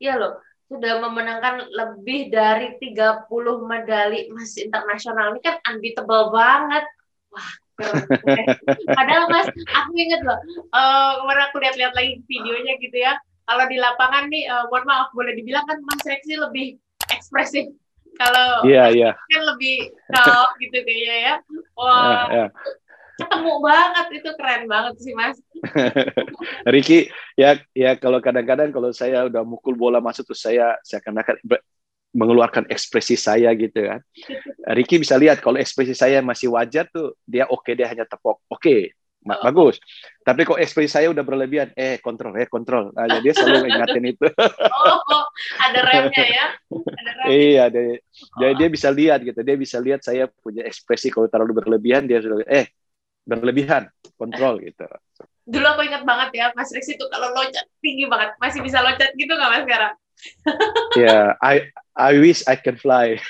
Iya 0.03 0.15
loh, 0.19 0.33
sudah 0.67 0.99
memenangkan 0.99 1.71
lebih 1.71 2.35
dari 2.35 2.75
30 2.83 3.31
medali 3.63 4.27
emas 4.27 4.59
internasional. 4.59 5.39
Ini 5.39 5.41
kan 5.41 5.57
unbeatable 5.71 6.35
banget. 6.35 6.85
Wah, 7.31 7.51
Padahal 8.99 9.29
Mas, 9.29 9.49
aku 9.53 9.91
inget 9.95 10.25
loh, 10.25 10.41
uh, 10.73 11.21
kemarin 11.21 11.43
aku 11.53 11.57
lihat-lihat 11.61 11.93
lagi 11.93 12.13
videonya 12.25 12.75
gitu 12.81 12.97
ya. 12.97 13.15
Kalau 13.47 13.65
di 13.71 13.79
lapangan 13.79 14.27
nih, 14.27 14.45
uh, 14.51 14.67
mohon 14.69 14.85
maaf, 14.85 15.09
boleh 15.15 15.33
dibilang 15.39 15.65
kan 15.65 15.79
Mas 15.87 16.03
Rexi 16.03 16.35
lebih 16.35 16.77
ekspresif. 17.15 17.71
Kalau 18.17 18.65
yeah, 18.67 18.91
yeah. 18.91 19.15
kan 19.31 19.43
lebih 19.55 19.93
calm 20.11 20.51
gitu 20.63 20.79
kayaknya 20.83 21.17
ya. 21.17 21.35
Wah, 21.77 21.93
yeah, 21.95 22.25
yeah 22.31 22.49
ketemu 23.17 23.53
banget 23.65 24.07
itu 24.21 24.31
keren 24.37 24.63
banget 24.69 24.95
sih 25.01 25.15
mas. 25.17 25.37
Ricky 26.73 27.09
ya 27.33 27.57
ya 27.73 27.97
kalau 27.97 28.21
kadang-kadang 28.21 28.69
kalau 28.71 28.93
saya 28.93 29.25
udah 29.25 29.41
mukul 29.41 29.73
bola 29.73 30.05
masuk 30.05 30.29
tuh 30.29 30.37
saya 30.37 30.77
saya 30.85 31.01
akan 31.01 31.25
akan 31.25 31.37
mengeluarkan 32.13 32.65
ekspresi 32.69 33.17
saya 33.17 33.53
gitu 33.57 33.89
kan. 33.89 34.01
Ricky 34.77 35.01
bisa 35.01 35.17
lihat 35.17 35.41
kalau 35.41 35.57
ekspresi 35.57 35.97
saya 35.97 36.21
masih 36.21 36.53
wajar 36.53 36.85
tuh 36.93 37.17
dia 37.25 37.49
oke 37.49 37.65
okay, 37.65 37.73
dia 37.73 37.89
hanya 37.89 38.05
tepok 38.05 38.45
oke 38.53 38.61
okay. 38.61 38.93
Bagus. 39.27 39.83
Tapi 40.23 40.47
kok 40.47 40.59
ekspresi 40.59 40.91
saya 40.91 41.07
udah 41.11 41.27
berlebihan 41.27 41.75
eh 41.75 41.99
kontrol 41.99 42.39
eh 42.39 42.47
kontrol. 42.47 42.95
Nah, 42.95 43.11
jadi 43.11 43.23
dia 43.31 43.35
selalu 43.35 43.67
ingatin 43.67 44.05
itu. 44.07 44.27
oh, 44.31 45.25
ada 45.59 45.81
remnya 45.83 46.25
ya. 46.25 46.47
Ada 46.71 47.11
remnya. 47.19 47.35
Iya, 47.35 47.65
dia, 47.71 47.83
oh. 48.39 48.55
dia 48.55 48.69
bisa 48.71 48.89
lihat 48.95 49.27
gitu. 49.27 49.41
Dia 49.43 49.57
bisa 49.59 49.79
lihat 49.83 50.07
saya 50.07 50.31
punya 50.31 50.63
ekspresi 50.63 51.11
kalau 51.11 51.27
terlalu 51.27 51.59
berlebihan 51.63 52.07
dia 52.07 52.23
sudah 52.23 52.43
eh 52.47 52.71
berlebihan, 53.27 53.91
kontrol 54.15 54.63
gitu. 54.63 54.87
Dulu 55.47 55.67
aku 55.67 55.83
ingat 55.87 56.03
banget 56.07 56.31
ya, 56.35 56.47
Mas 56.55 56.71
Rex 56.75 56.87
itu 56.91 57.07
kalau 57.11 57.35
loncat 57.35 57.67
tinggi 57.83 58.07
banget, 58.07 58.35
masih 58.39 58.63
bisa 58.63 58.83
loncat 58.83 59.11
gitu 59.15 59.31
nggak 59.31 59.51
Mas 59.51 59.63
sekarang? 59.67 59.95
Ya, 60.97 61.05
yeah, 61.05 61.25
I 61.45 61.69
I 61.93 62.17
wish 62.17 62.41
I 62.49 62.57
can 62.57 62.81
fly. 62.81 63.21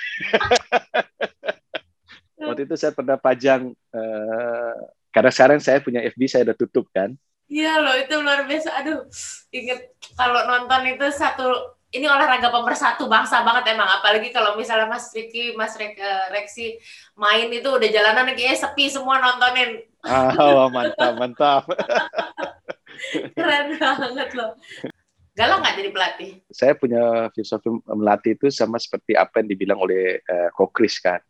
Waktu 2.47 2.69
itu 2.69 2.77
saya 2.79 2.93
pernah 2.95 3.19
pajang, 3.19 3.75
uh, 3.91 4.77
karena 5.17 5.33
sekarang 5.33 5.59
saya 5.65 5.81
punya 5.81 6.05
FB, 6.05 6.21
saya 6.29 6.45
udah 6.45 6.57
tutup 6.61 6.93
kan. 6.93 7.17
Iya 7.49 7.81
loh, 7.81 7.97
itu 7.97 8.13
luar 8.21 8.45
biasa. 8.45 8.69
Aduh, 8.85 9.09
inget 9.49 9.97
kalau 10.13 10.45
nonton 10.45 10.93
itu 10.93 11.09
satu 11.09 11.73
ini 11.89 12.05
olahraga 12.05 12.53
pemersatu 12.53 13.09
bangsa 13.09 13.41
banget 13.41 13.73
emang 13.73 13.89
apalagi 13.89 14.29
kalau 14.29 14.61
misalnya 14.61 14.85
Mas 14.93 15.09
Riki, 15.17 15.57
Mas 15.57 15.73
Rek, 15.81 15.97
uh, 15.97 16.29
Reksi 16.37 16.77
main 17.17 17.49
itu 17.49 17.65
udah 17.65 17.89
jalanan 17.89 18.29
kayaknya 18.37 18.61
sepi 18.61 18.93
semua 18.93 19.17
nontonin. 19.17 19.89
Oh, 20.37 20.69
mantap, 20.69 21.13
mantap. 21.17 21.65
Keren 23.39 23.81
banget 23.81 24.31
loh. 24.37 24.53
Galang 25.33 25.65
nggak 25.65 25.77
jadi 25.81 25.91
pelatih? 25.97 26.31
Saya 26.53 26.73
punya 26.77 27.33
filosofi 27.33 27.73
melatih 27.89 28.37
itu 28.37 28.53
sama 28.53 28.77
seperti 28.77 29.17
apa 29.17 29.41
yang 29.41 29.49
dibilang 29.49 29.81
oleh 29.81 30.21
uh, 30.29 30.53
Kokris 30.53 31.01
kan. 31.01 31.25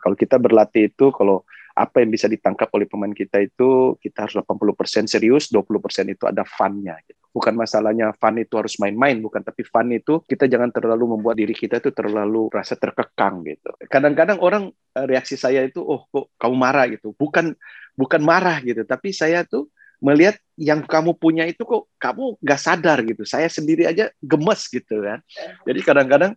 Kalau 0.00 0.16
kita 0.16 0.40
berlatih 0.40 0.88
itu, 0.88 1.12
kalau 1.12 1.44
apa 1.76 2.00
yang 2.00 2.08
bisa 2.08 2.24
ditangkap 2.24 2.72
oleh 2.72 2.88
pemain 2.88 3.12
kita 3.12 3.36
itu 3.44 4.00
kita 4.00 4.24
harus 4.24 4.40
80% 4.40 5.04
serius, 5.04 5.52
20% 5.52 6.08
itu 6.08 6.24
ada 6.24 6.40
fun-nya. 6.48 6.96
Gitu. 7.04 7.20
Bukan 7.36 7.52
masalahnya 7.52 8.16
fun 8.16 8.40
itu 8.40 8.56
harus 8.56 8.80
main-main, 8.80 9.20
bukan. 9.20 9.44
Tapi 9.44 9.60
fun 9.68 9.92
itu 9.92 10.24
kita 10.24 10.48
jangan 10.48 10.72
terlalu 10.72 11.12
membuat 11.14 11.36
diri 11.36 11.52
kita 11.52 11.84
itu 11.84 11.92
terlalu 11.92 12.48
rasa 12.48 12.80
terkekang 12.80 13.44
gitu. 13.44 13.76
Kadang-kadang 13.92 14.40
orang 14.40 14.72
eh, 14.72 15.04
reaksi 15.04 15.36
saya 15.36 15.68
itu, 15.68 15.84
oh 15.84 16.08
kok 16.08 16.32
kamu 16.40 16.56
marah 16.56 16.88
gitu. 16.88 17.12
Bukan 17.12 17.52
bukan 17.92 18.20
marah 18.24 18.56
gitu, 18.64 18.88
tapi 18.88 19.12
saya 19.12 19.44
tuh 19.44 19.68
melihat 20.00 20.40
yang 20.56 20.80
kamu 20.80 21.12
punya 21.20 21.44
itu 21.44 21.60
kok 21.68 21.92
kamu 22.00 22.40
gak 22.40 22.60
sadar 22.60 23.04
gitu. 23.04 23.28
Saya 23.28 23.52
sendiri 23.52 23.84
aja 23.84 24.08
gemes 24.24 24.64
gitu 24.72 25.04
kan. 25.04 25.20
Jadi 25.68 25.80
kadang-kadang 25.84 26.32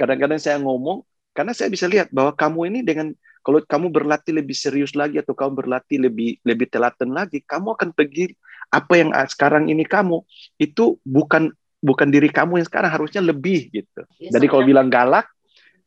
kadang-kadang 0.00 0.40
saya 0.40 0.56
ngomong 0.64 1.04
karena 1.36 1.52
saya 1.52 1.68
bisa 1.68 1.84
lihat 1.84 2.08
bahwa 2.08 2.32
kamu 2.32 2.72
ini 2.72 2.80
dengan 2.80 3.12
kalau 3.48 3.64
kamu 3.64 3.88
berlatih 3.88 4.36
lebih 4.36 4.52
serius 4.52 4.92
lagi 4.92 5.24
atau 5.24 5.32
kamu 5.32 5.64
berlatih 5.64 6.04
lebih 6.04 6.36
lebih 6.44 6.68
telaten 6.68 7.16
lagi, 7.16 7.40
kamu 7.40 7.80
akan 7.80 7.96
pergi 7.96 8.36
apa 8.68 9.00
yang 9.00 9.08
sekarang 9.24 9.72
ini 9.72 9.88
kamu 9.88 10.20
itu 10.60 11.00
bukan 11.00 11.56
bukan 11.80 12.08
diri 12.12 12.28
kamu 12.28 12.60
yang 12.60 12.68
sekarang 12.68 12.92
harusnya 12.92 13.24
lebih 13.24 13.72
gitu. 13.72 14.04
Ya, 14.20 14.36
Jadi 14.36 14.52
kalau 14.52 14.68
bilang 14.68 14.92
galak, 14.92 15.32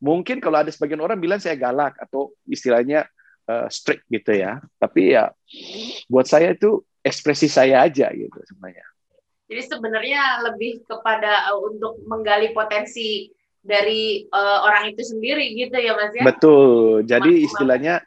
mungkin 0.02 0.42
kalau 0.42 0.58
ada 0.58 0.74
sebagian 0.74 1.06
orang 1.06 1.22
bilang 1.22 1.38
saya 1.38 1.54
galak 1.54 1.94
atau 2.02 2.34
istilahnya 2.50 3.06
uh, 3.46 3.70
strict 3.70 4.10
gitu 4.10 4.34
ya. 4.34 4.58
Tapi 4.82 5.14
ya 5.14 5.30
buat 6.10 6.26
saya 6.26 6.58
itu 6.58 6.82
ekspresi 7.06 7.46
saya 7.46 7.86
aja 7.86 8.10
gitu 8.10 8.42
sebenarnya. 8.42 8.82
Jadi 9.46 9.62
sebenarnya 9.70 10.50
lebih 10.50 10.82
kepada 10.82 11.54
uh, 11.54 11.62
untuk 11.62 12.02
menggali 12.10 12.50
potensi 12.50 13.30
dari 13.62 14.26
uh, 14.28 14.58
orang 14.66 14.90
itu 14.92 15.02
sendiri 15.06 15.54
gitu 15.54 15.74
ya 15.78 15.94
Mas 15.94 16.12
ya. 16.12 16.22
Betul. 16.26 17.06
Jadi 17.06 17.46
istilahnya 17.46 18.02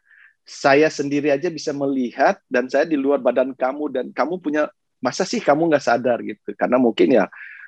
saya 0.46 0.92
sendiri 0.92 1.32
aja 1.32 1.50
bisa 1.50 1.74
melihat 1.74 2.38
dan 2.52 2.70
saya 2.70 2.86
di 2.86 3.00
luar 3.00 3.24
badan 3.24 3.56
kamu 3.56 3.90
dan 3.90 4.06
kamu 4.12 4.38
punya 4.38 4.70
masa 5.00 5.24
sih 5.26 5.40
kamu 5.40 5.72
nggak 5.72 5.84
sadar 5.84 6.20
gitu? 6.22 6.54
Karena 6.54 6.78
mungkin 6.78 7.16
ya 7.16 7.26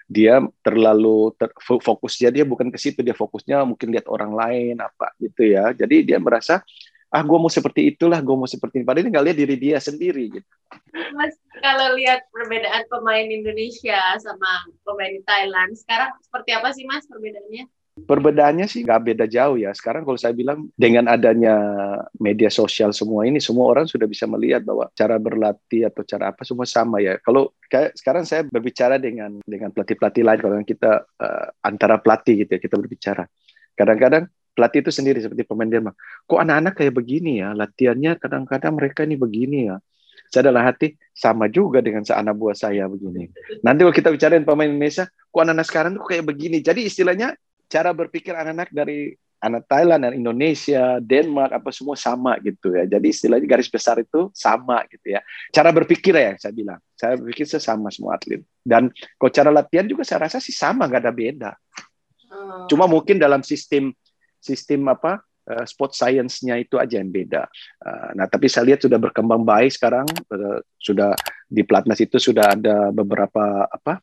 dia 0.07 0.39
terlalu 0.63 1.35
ter, 1.35 1.51
fokusnya 1.59 2.31
dia 2.31 2.45
bukan 2.47 2.71
ke 2.71 2.79
situ 2.79 3.03
dia 3.03 3.15
fokusnya 3.15 3.67
mungkin 3.67 3.91
lihat 3.91 4.07
orang 4.11 4.35
lain 4.35 4.75
apa 4.83 5.15
gitu 5.17 5.47
ya. 5.47 5.71
Jadi 5.71 6.03
dia 6.03 6.19
merasa 6.19 6.61
ah 7.07 7.23
gue 7.23 7.39
mau 7.39 7.47
seperti 7.47 7.87
itulah 7.87 8.19
gue 8.19 8.35
mau 8.35 8.51
seperti 8.51 8.83
ini. 8.83 8.85
Padahal 8.85 9.07
dia 9.07 9.11
nggak 9.15 9.25
lihat 9.31 9.37
diri 9.39 9.55
dia 9.55 9.77
sendiri 9.79 10.23
gitu. 10.37 10.51
Mas 11.15 11.39
kalau 11.63 11.95
lihat 11.95 12.27
perbedaan 12.29 12.83
pemain 12.91 13.25
Indonesia 13.25 13.99
sama 14.19 14.67
pemain 14.83 15.15
Thailand 15.23 15.71
sekarang 15.73 16.11
seperti 16.21 16.49
apa 16.53 16.69
sih 16.75 16.85
mas 16.85 17.07
perbedaannya 17.07 17.65
Perbedaannya 17.97 18.69
sih 18.69 18.85
nggak 18.85 19.01
beda 19.09 19.25
jauh 19.25 19.57
ya. 19.57 19.73
Sekarang 19.73 20.05
kalau 20.05 20.19
saya 20.21 20.37
bilang 20.37 20.69
dengan 20.77 21.09
adanya 21.09 21.57
media 22.21 22.53
sosial 22.53 22.93
semua 22.93 23.25
ini, 23.25 23.41
semua 23.41 23.73
orang 23.73 23.89
sudah 23.89 24.05
bisa 24.05 24.29
melihat 24.29 24.61
bahwa 24.61 24.85
cara 24.93 25.17
berlatih 25.17 25.89
atau 25.89 26.05
cara 26.05 26.29
apa 26.29 26.45
semua 26.45 26.69
sama 26.69 27.01
ya. 27.01 27.17
Kalau 27.25 27.57
kayak 27.65 27.97
sekarang 27.97 28.23
saya 28.29 28.45
berbicara 28.45 29.01
dengan 29.01 29.41
dengan 29.41 29.73
pelatih-pelatih 29.73 30.21
lain, 30.21 30.39
kalau 30.39 30.55
kita 30.61 31.09
uh, 31.17 31.47
antara 31.65 31.97
pelatih 31.97 32.45
gitu 32.45 32.53
ya, 32.53 32.59
kita 32.61 32.75
berbicara. 32.77 33.25
Kadang-kadang 33.73 34.29
pelatih 34.53 34.85
itu 34.85 34.91
sendiri 34.93 35.17
seperti 35.17 35.41
pemain 35.45 35.69
Denmark. 35.69 35.97
Kok 36.29 36.39
anak-anak 36.41 36.73
kayak 36.77 36.93
begini 36.93 37.41
ya? 37.41 37.57
Latihannya 37.57 38.21
kadang-kadang 38.21 38.77
mereka 38.77 39.09
ini 39.09 39.17
begini 39.17 39.73
ya. 39.73 39.81
Saya 40.27 40.51
dalam 40.51 40.65
hati 40.65 40.97
sama 41.15 41.47
juga 41.47 41.79
dengan 41.79 42.03
seanak 42.03 42.35
buah 42.35 42.57
saya 42.57 42.85
begini. 42.85 43.31
Nanti 43.63 43.79
kalau 43.87 43.95
kita 43.95 44.09
bicarain 44.11 44.43
pemain 44.43 44.67
Indonesia, 44.67 45.07
kok 45.07 45.39
anak-anak 45.39 45.65
sekarang 45.65 45.91
tuh 45.95 46.03
kayak 46.03 46.25
begini. 46.27 46.59
Jadi 46.59 46.83
istilahnya 46.89 47.31
cara 47.67 47.91
berpikir 47.91 48.33
anak-anak 48.33 48.71
dari 48.71 49.15
anak 49.37 49.69
Thailand 49.69 50.01
dan 50.01 50.13
Indonesia, 50.17 50.97
Denmark 50.97 51.53
apa 51.53 51.69
semua 51.69 51.93
sama 51.93 52.41
gitu 52.41 52.73
ya. 52.73 52.89
Jadi 52.89 53.13
istilahnya 53.13 53.45
garis 53.45 53.69
besar 53.69 54.01
itu 54.01 54.33
sama 54.33 54.81
gitu 54.89 55.13
ya. 55.13 55.21
Cara 55.53 55.69
berpikir 55.69 56.13
ya 56.17 56.33
saya 56.41 56.53
bilang. 56.53 56.81
Saya 56.97 57.13
berpikir 57.21 57.45
sama 57.45 57.93
semua 57.93 58.17
atlet. 58.17 58.41
Dan 58.65 58.89
kalau 59.21 59.31
cara 59.31 59.49
latihan 59.53 59.85
juga 59.85 60.01
saya 60.01 60.25
rasa 60.25 60.41
sih 60.41 60.53
sama, 60.53 60.89
nggak 60.89 61.01
ada 61.05 61.13
beda. 61.13 61.51
Oh. 62.33 62.65
Cuma 62.65 62.89
mungkin 62.89 63.21
dalam 63.21 63.45
sistem 63.45 63.93
sistem 64.41 64.89
apa 64.89 65.21
uh, 65.49 65.65
sport 65.69 65.93
science-nya 65.93 66.57
itu 66.57 66.81
aja 66.81 66.97
yang 66.97 67.13
beda. 67.13 67.45
Uh, 67.77 68.09
nah, 68.17 68.25
tapi 68.25 68.49
saya 68.49 68.73
lihat 68.73 68.81
sudah 68.81 68.97
berkembang 68.97 69.45
baik 69.45 69.69
sekarang. 69.69 70.09
Uh, 70.33 70.59
sudah 70.81 71.13
di 71.45 71.61
pelatnas 71.61 72.01
itu 72.01 72.17
sudah 72.17 72.57
ada 72.57 72.89
beberapa 72.89 73.69
apa 73.69 74.01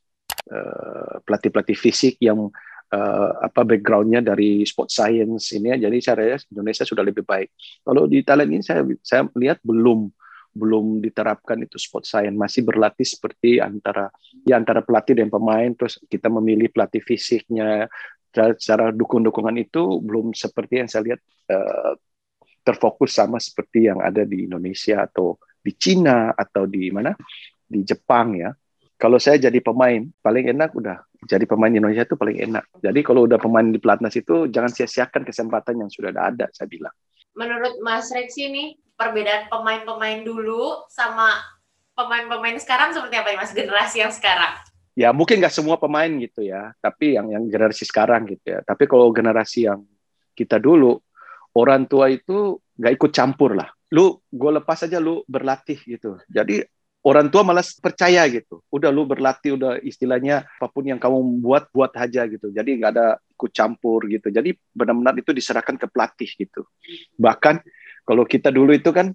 pelatih-pelatih 1.25 1.73
fisik 1.73 2.21
yang 2.21 2.53
uh, 2.95 3.31
apa 3.43 3.67
backgroundnya 3.67 4.23
dari 4.23 4.63
sport 4.63 4.89
science 4.95 5.51
ini 5.53 5.75
ya. 5.75 5.91
Jadi 5.91 5.97
rasa 6.15 6.47
Indonesia 6.51 6.85
sudah 6.87 7.03
lebih 7.03 7.27
baik. 7.27 7.51
Kalau 7.83 8.07
di 8.07 8.23
Thailand 8.23 8.51
ini 8.55 8.63
saya 8.63 8.87
saya 9.03 9.27
melihat 9.35 9.59
belum 9.67 10.09
belum 10.55 11.03
diterapkan 11.03 11.67
itu 11.67 11.77
sport 11.83 12.07
science. 12.07 12.39
Masih 12.39 12.63
berlatih 12.63 13.07
seperti 13.07 13.59
antara 13.59 14.09
ya 14.47 14.55
antara 14.57 14.81
pelatih 14.87 15.19
dan 15.19 15.29
pemain 15.29 15.75
terus 15.75 15.99
kita 16.07 16.31
memilih 16.31 16.71
pelatih 16.71 17.03
fisiknya. 17.03 17.91
Cara 18.35 18.91
dukung-dukungan 18.91 19.55
itu 19.63 20.03
belum 20.03 20.35
seperti 20.35 20.83
yang 20.83 20.89
saya 20.91 21.03
lihat 21.07 21.21
uh, 21.55 21.95
terfokus 22.67 23.15
sama 23.15 23.39
seperti 23.39 23.87
yang 23.87 24.03
ada 24.03 24.27
di 24.27 24.51
Indonesia 24.51 25.07
atau 25.07 25.39
di 25.63 25.71
Cina 25.79 26.35
atau 26.35 26.67
di 26.67 26.91
mana? 26.91 27.15
Di 27.63 27.87
Jepang 27.87 28.35
ya 28.35 28.51
kalau 28.99 29.19
saya 29.19 29.37
jadi 29.37 29.59
pemain 29.59 30.07
paling 30.23 30.55
enak 30.55 30.71
udah 30.75 31.03
jadi 31.25 31.45
pemain 31.49 31.73
Indonesia 31.73 32.05
itu 32.05 32.17
paling 32.21 32.37
enak. 32.37 32.65
Jadi 32.85 33.01
kalau 33.01 33.25
udah 33.25 33.41
pemain 33.41 33.65
di 33.65 33.81
pelatnas 33.81 34.15
itu 34.17 34.49
jangan 34.53 34.71
sia-siakan 34.71 35.25
kesempatan 35.25 35.81
yang 35.81 35.89
sudah 35.89 36.13
ada, 36.13 36.47
saya 36.53 36.69
bilang. 36.69 36.93
Menurut 37.35 37.81
Mas 37.81 38.13
Rex 38.13 38.37
ini 38.39 38.77
perbedaan 38.95 39.51
pemain-pemain 39.51 40.23
dulu 40.23 40.87
sama 40.93 41.35
pemain-pemain 41.99 42.55
sekarang 42.61 42.95
seperti 42.95 43.17
apa 43.19 43.29
ya 43.35 43.37
Mas 43.41 43.53
generasi 43.57 43.97
yang 44.05 44.13
sekarang? 44.13 44.53
Ya 44.95 45.09
mungkin 45.11 45.43
nggak 45.43 45.51
semua 45.51 45.75
pemain 45.75 46.07
gitu 46.23 46.47
ya, 46.47 46.71
tapi 46.79 47.19
yang 47.19 47.27
yang 47.33 47.51
generasi 47.51 47.83
sekarang 47.83 48.31
gitu 48.31 48.55
ya. 48.55 48.63
Tapi 48.63 48.87
kalau 48.87 49.11
generasi 49.11 49.67
yang 49.67 49.83
kita 50.39 50.63
dulu 50.63 51.03
orang 51.59 51.91
tua 51.91 52.13
itu 52.13 52.63
nggak 52.79 52.95
ikut 53.01 53.11
campur 53.11 53.59
lah. 53.59 53.73
Lu 53.91 54.23
gue 54.31 54.51
lepas 54.55 54.87
aja 54.87 55.03
lu 55.03 55.27
berlatih 55.27 55.79
gitu. 55.83 56.19
Jadi 56.31 56.63
orang 57.05 57.29
tua 57.29 57.45
malah 57.45 57.63
percaya 57.63 58.25
gitu. 58.33 58.65
Udah 58.73 58.89
lu 58.89 59.05
berlatih, 59.05 59.61
udah 59.61 59.77
istilahnya 59.85 60.49
apa 60.49 60.67
pun 60.73 60.89
yang 60.89 60.97
kamu 60.97 61.45
buat, 61.45 61.69
buat 61.71 61.93
aja 62.01 62.25
gitu. 62.25 62.49
Jadi 62.49 62.81
nggak 62.81 62.91
ada 62.97 63.21
ikut 63.21 63.53
campur 63.53 64.09
gitu. 64.09 64.33
Jadi 64.33 64.57
benar-benar 64.73 65.15
itu 65.21 65.31
diserahkan 65.37 65.77
ke 65.77 65.87
pelatih 65.93 66.31
gitu. 66.33 66.65
Bahkan 67.21 67.61
kalau 68.09 68.25
kita 68.25 68.49
dulu 68.49 68.73
itu 68.73 68.89
kan, 68.89 69.13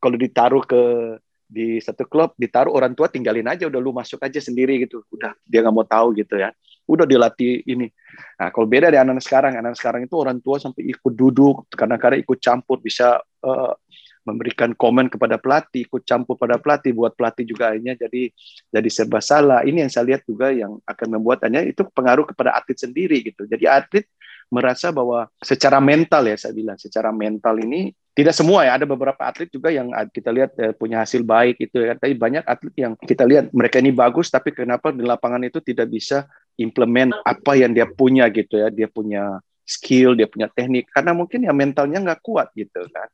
kalau 0.00 0.16
ditaruh 0.16 0.64
ke 0.64 0.80
di 1.50 1.82
satu 1.82 2.06
klub 2.06 2.30
ditaruh 2.38 2.70
orang 2.70 2.94
tua 2.94 3.10
tinggalin 3.10 3.42
aja 3.50 3.66
udah 3.66 3.82
lu 3.82 3.90
masuk 3.90 4.22
aja 4.22 4.38
sendiri 4.38 4.86
gitu 4.86 5.02
udah 5.10 5.34
dia 5.42 5.66
nggak 5.66 5.74
mau 5.74 5.82
tahu 5.82 6.14
gitu 6.14 6.38
ya 6.38 6.54
udah 6.86 7.02
dilatih 7.02 7.66
ini 7.66 7.90
nah 8.38 8.54
kalau 8.54 8.70
beda 8.70 8.86
dari 8.86 9.02
anak-anak 9.02 9.26
sekarang 9.26 9.52
anak 9.58 9.74
sekarang 9.74 10.06
itu 10.06 10.14
orang 10.14 10.38
tua 10.38 10.62
sampai 10.62 10.86
ikut 10.86 11.10
duduk 11.10 11.66
kadang-kadang 11.74 12.22
ikut 12.22 12.38
campur 12.38 12.78
bisa 12.78 13.18
uh, 13.42 13.74
memberikan 14.30 14.70
komen 14.72 15.10
kepada 15.10 15.36
pelatih, 15.36 15.84
ikut 15.90 16.06
campur 16.06 16.38
pada 16.38 16.56
pelatih, 16.56 16.94
buat 16.94 17.12
pelatih 17.18 17.44
juga 17.44 17.74
akhirnya 17.74 17.98
jadi 17.98 18.30
jadi 18.70 18.88
serba 18.88 19.18
salah. 19.18 19.66
Ini 19.66 19.86
yang 19.86 19.90
saya 19.90 20.14
lihat 20.14 20.22
juga 20.24 20.54
yang 20.54 20.78
akan 20.86 21.18
membuat 21.18 21.42
hanya 21.44 21.66
itu 21.66 21.82
pengaruh 21.90 22.24
kepada 22.30 22.54
atlet 22.54 22.78
sendiri 22.78 23.20
gitu. 23.26 23.44
Jadi 23.50 23.66
atlet 23.66 24.06
merasa 24.50 24.90
bahwa 24.90 25.30
secara 25.38 25.78
mental 25.78 26.26
ya 26.26 26.36
saya 26.38 26.50
bilang, 26.54 26.74
secara 26.74 27.14
mental 27.14 27.54
ini 27.62 27.94
tidak 28.10 28.34
semua 28.34 28.66
ya, 28.66 28.74
ada 28.74 28.84
beberapa 28.84 29.22
atlet 29.22 29.46
juga 29.48 29.70
yang 29.70 29.94
kita 30.10 30.34
lihat 30.34 30.50
eh, 30.58 30.74
punya 30.74 31.06
hasil 31.06 31.22
baik 31.22 31.62
itu 31.62 31.78
ya. 31.78 31.94
Tapi 31.94 32.18
banyak 32.18 32.44
atlet 32.44 32.74
yang 32.76 32.92
kita 32.98 33.22
lihat 33.24 33.54
mereka 33.54 33.78
ini 33.78 33.94
bagus, 33.94 34.28
tapi 34.28 34.50
kenapa 34.50 34.90
di 34.90 35.06
lapangan 35.06 35.40
itu 35.46 35.62
tidak 35.62 35.88
bisa 35.88 36.26
implement 36.58 37.14
apa 37.22 37.56
yang 37.56 37.70
dia 37.70 37.86
punya 37.86 38.26
gitu 38.28 38.58
ya. 38.58 38.68
Dia 38.68 38.90
punya 38.90 39.38
skill, 39.70 40.18
dia 40.18 40.26
punya 40.26 40.50
teknik, 40.50 40.90
karena 40.90 41.14
mungkin 41.14 41.46
ya 41.46 41.54
mentalnya 41.54 42.02
nggak 42.02 42.20
kuat 42.26 42.50
gitu 42.58 42.82
kan. 42.90 43.06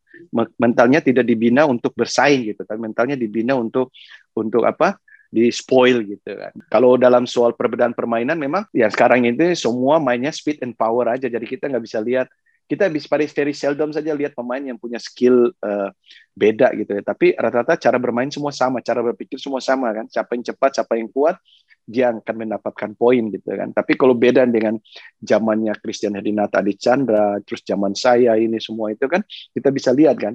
Mentalnya 0.56 1.04
tidak 1.04 1.28
dibina 1.28 1.68
untuk 1.68 1.92
bersaing 1.92 2.48
gitu 2.48 2.64
kan, 2.64 2.80
mentalnya 2.80 3.20
dibina 3.20 3.52
untuk 3.52 3.92
untuk 4.32 4.64
apa? 4.64 4.96
di 5.26 5.50
spoil 5.50 6.06
gitu 6.06 6.38
kan. 6.38 6.54
Kalau 6.70 6.94
dalam 6.94 7.26
soal 7.26 7.52
perbedaan 7.52 7.92
permainan 7.92 8.38
memang 8.38 8.64
ya 8.70 8.86
sekarang 8.86 9.26
ini 9.26 9.58
semua 9.58 9.98
mainnya 9.98 10.30
speed 10.30 10.62
and 10.62 10.78
power 10.78 11.10
aja, 11.10 11.26
jadi 11.26 11.42
kita 11.42 11.66
nggak 11.68 11.84
bisa 11.84 11.98
lihat 11.98 12.30
kita 12.66 12.90
bisa 12.90 13.06
pada 13.06 13.22
very 13.30 13.54
seldom 13.54 13.94
saja 13.94 14.10
lihat 14.10 14.34
pemain 14.34 14.58
yang 14.58 14.74
punya 14.74 14.98
skill 14.98 15.54
uh, 15.62 15.90
beda 16.34 16.74
gitu 16.74 16.98
ya. 16.98 17.02
Tapi 17.06 17.38
rata-rata 17.38 17.78
cara 17.78 17.96
bermain 18.02 18.28
semua 18.28 18.50
sama, 18.50 18.82
cara 18.82 19.00
berpikir 19.06 19.38
semua 19.38 19.62
sama 19.62 19.94
kan. 19.94 20.10
Siapa 20.10 20.34
yang 20.34 20.44
cepat, 20.50 20.70
siapa 20.82 20.98
yang 20.98 21.06
kuat, 21.14 21.38
dia 21.86 22.10
akan 22.10 22.34
mendapatkan 22.34 22.90
poin 22.98 23.30
gitu 23.30 23.46
kan. 23.46 23.70
Tapi 23.70 23.94
kalau 23.94 24.18
beda 24.18 24.42
dengan 24.50 24.74
zamannya 25.22 25.78
Christian 25.78 26.18
Hedinata 26.18 26.58
Adi 26.58 26.74
Chandra, 26.74 27.38
terus 27.46 27.62
zaman 27.62 27.94
saya 27.94 28.34
ini 28.34 28.58
semua 28.58 28.90
itu 28.90 29.06
kan 29.06 29.22
kita 29.54 29.70
bisa 29.70 29.94
lihat 29.94 30.18
kan 30.18 30.34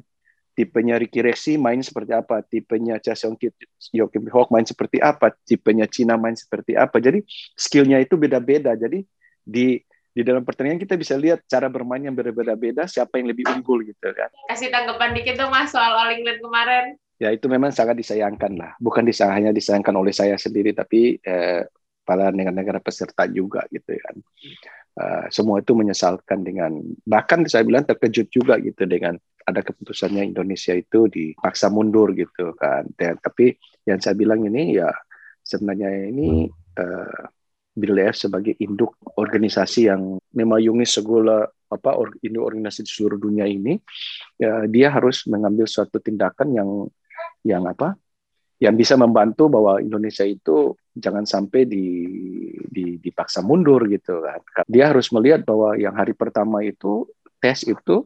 tipenya 0.56 1.00
Ricky 1.00 1.20
Rexi 1.24 1.56
main 1.56 1.80
seperti 1.84 2.12
apa, 2.16 2.44
tipenya 2.44 3.00
Cha 3.00 3.16
Seong 3.16 3.40
Kit, 3.40 3.56
Joachim 3.92 4.28
Hawk 4.32 4.52
main 4.52 4.68
seperti 4.68 5.00
apa, 5.00 5.32
tipenya 5.44 5.88
Cina 5.88 6.16
main 6.16 6.36
seperti 6.36 6.76
apa. 6.76 7.00
Jadi 7.00 7.24
skillnya 7.56 8.00
itu 8.00 8.16
beda-beda. 8.16 8.76
Jadi 8.76 9.04
di 9.42 9.80
di 10.12 10.22
dalam 10.28 10.44
pertandingan 10.44 10.82
kita 10.84 11.00
bisa 11.00 11.16
lihat 11.16 11.48
cara 11.48 11.72
bermain 11.72 12.04
yang 12.04 12.16
berbeda-beda, 12.16 12.88
siapa 12.88 13.20
yang 13.20 13.32
lebih 13.32 13.48
unggul 13.48 13.82
gitu 13.84 14.12
kan. 14.12 14.28
Kasih 14.52 14.68
tanggapan 14.68 15.16
dikit 15.16 15.40
dong 15.40 15.52
mas 15.52 15.72
soal 15.72 15.96
All 15.96 16.12
England 16.12 16.44
kemarin 16.44 17.00
ya 17.22 17.30
itu 17.30 17.46
memang 17.46 17.70
sangat 17.70 18.02
disayangkan 18.02 18.58
lah. 18.58 18.74
Bukan 18.82 19.06
disayang, 19.06 19.38
hanya 19.38 19.52
disayangkan 19.54 19.94
oleh 19.94 20.10
saya 20.10 20.42
sendiri, 20.42 20.74
tapi 20.74 21.22
eh, 21.22 21.70
para 22.02 22.34
negara-negara 22.34 22.82
peserta 22.82 23.30
juga 23.30 23.62
gitu 23.70 23.94
kan. 23.94 24.16
Uh, 24.92 25.24
semua 25.32 25.64
itu 25.64 25.72
menyesalkan 25.72 26.44
dengan 26.44 26.84
bahkan 27.08 27.48
saya 27.48 27.64
bilang 27.64 27.88
terkejut 27.88 28.28
juga 28.28 28.60
gitu 28.60 28.84
dengan 28.84 29.16
ada 29.48 29.64
keputusannya 29.64 30.36
Indonesia 30.36 30.76
itu 30.76 31.08
dipaksa 31.08 31.72
mundur 31.72 32.12
gitu 32.12 32.52
kan. 32.60 32.84
Dan, 33.00 33.16
tapi 33.24 33.56
yang 33.88 34.04
saya 34.04 34.20
bilang 34.20 34.44
ini 34.44 34.76
ya 34.76 34.92
sebenarnya 35.48 36.12
ini 36.12 36.52
uh, 36.76 37.24
BLF 37.72 38.28
sebagai 38.28 38.54
induk 38.60 39.00
organisasi 39.16 39.88
yang 39.88 40.20
memayungi 40.36 40.84
segala 40.84 41.48
apa 41.72 41.96
induk 42.20 42.44
organisasi 42.44 42.84
di 42.84 42.92
seluruh 42.92 43.16
dunia 43.16 43.48
ini 43.48 43.80
ya, 44.36 44.68
dia 44.68 44.92
harus 44.92 45.24
mengambil 45.32 45.64
suatu 45.64 46.04
tindakan 46.04 46.52
yang 46.52 46.70
yang 47.48 47.64
apa 47.64 47.96
yang 48.62 48.78
bisa 48.78 48.94
membantu 48.94 49.50
bahwa 49.50 49.82
Indonesia 49.82 50.22
itu 50.22 50.78
jangan 50.94 51.26
sampai 51.26 51.66
di, 51.66 51.88
di, 52.70 53.02
dipaksa 53.02 53.42
mundur 53.42 53.90
gitu 53.90 54.22
kan. 54.22 54.38
Dia 54.70 54.94
harus 54.94 55.10
melihat 55.10 55.42
bahwa 55.50 55.74
yang 55.82 55.98
hari 55.98 56.14
pertama 56.14 56.62
itu 56.62 57.10
tes 57.42 57.66
itu 57.66 58.06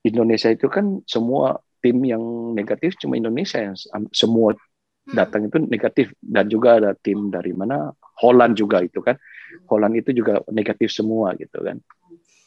Indonesia 0.00 0.48
itu 0.48 0.72
kan 0.72 1.04
semua 1.04 1.60
tim 1.84 2.00
yang 2.00 2.22
negatif 2.56 2.96
cuma 2.96 3.20
Indonesia 3.20 3.60
yang 3.60 3.76
semua. 4.08 4.56
Datang 5.04 5.52
itu 5.52 5.60
negatif 5.68 6.16
dan 6.20 6.48
juga 6.48 6.80
ada 6.80 6.90
tim 6.96 7.28
dari 7.28 7.52
mana 7.52 7.92
Holland 8.24 8.56
juga 8.56 8.80
itu 8.80 9.04
kan. 9.04 9.16
Holland 9.68 9.94
itu 10.00 10.10
juga 10.16 10.40
negatif 10.50 10.90
semua 10.90 11.36
gitu 11.36 11.60
kan. 11.60 11.78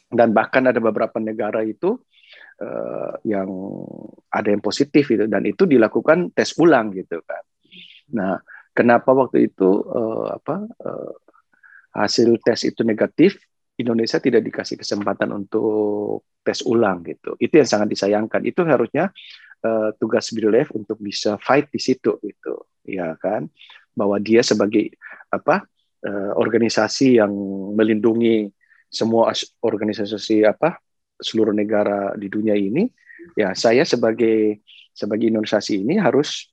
Dan 0.08 0.32
bahkan 0.32 0.64
ada 0.66 0.80
beberapa 0.80 1.20
negara 1.20 1.62
itu 1.62 2.00
uh, 2.60 3.12
yang 3.22 3.48
ada 4.32 4.48
yang 4.48 4.62
positif 4.64 5.08
itu 5.12 5.24
dan 5.30 5.44
itu 5.46 5.64
dilakukan 5.68 6.32
tes 6.34 6.56
ulang 6.58 6.90
gitu 6.96 7.20
kan. 7.22 7.42
Nah, 8.16 8.40
kenapa 8.72 9.12
waktu 9.12 9.52
itu 9.52 9.68
uh, 9.84 10.32
apa 10.40 10.64
uh, 10.64 11.14
hasil 11.94 12.40
tes 12.40 12.64
itu 12.68 12.82
negatif, 12.82 13.36
Indonesia 13.78 14.18
tidak 14.18 14.42
dikasih 14.42 14.80
kesempatan 14.80 15.30
untuk 15.30 16.26
tes 16.42 16.64
ulang 16.64 17.04
gitu. 17.04 17.36
Itu 17.38 17.60
yang 17.60 17.68
sangat 17.68 17.92
disayangkan. 17.92 18.42
Itu 18.48 18.64
harusnya 18.66 19.12
uh, 19.64 19.90
tugas 19.96 20.30
BIRLEF 20.34 20.74
untuk 20.74 20.98
bisa 21.00 21.38
fight 21.40 21.70
di 21.72 21.80
situ 21.80 22.18
gitu, 22.20 22.54
ya 22.86 23.14
kan? 23.18 23.46
Bahwa 23.94 24.18
dia 24.22 24.42
sebagai 24.42 24.94
apa 25.28 25.66
uh, 26.06 26.32
organisasi 26.38 27.18
yang 27.18 27.32
melindungi 27.74 28.48
semua 28.88 29.36
organisasi 29.60 30.48
apa 30.48 30.80
seluruh 31.20 31.52
negara 31.52 32.14
di 32.16 32.30
dunia 32.30 32.56
ini, 32.56 32.88
ya 33.36 33.52
saya 33.52 33.84
sebagai 33.84 34.64
sebagai 34.94 35.28
organisasi 35.30 35.84
ini 35.84 36.00
harus 36.00 36.48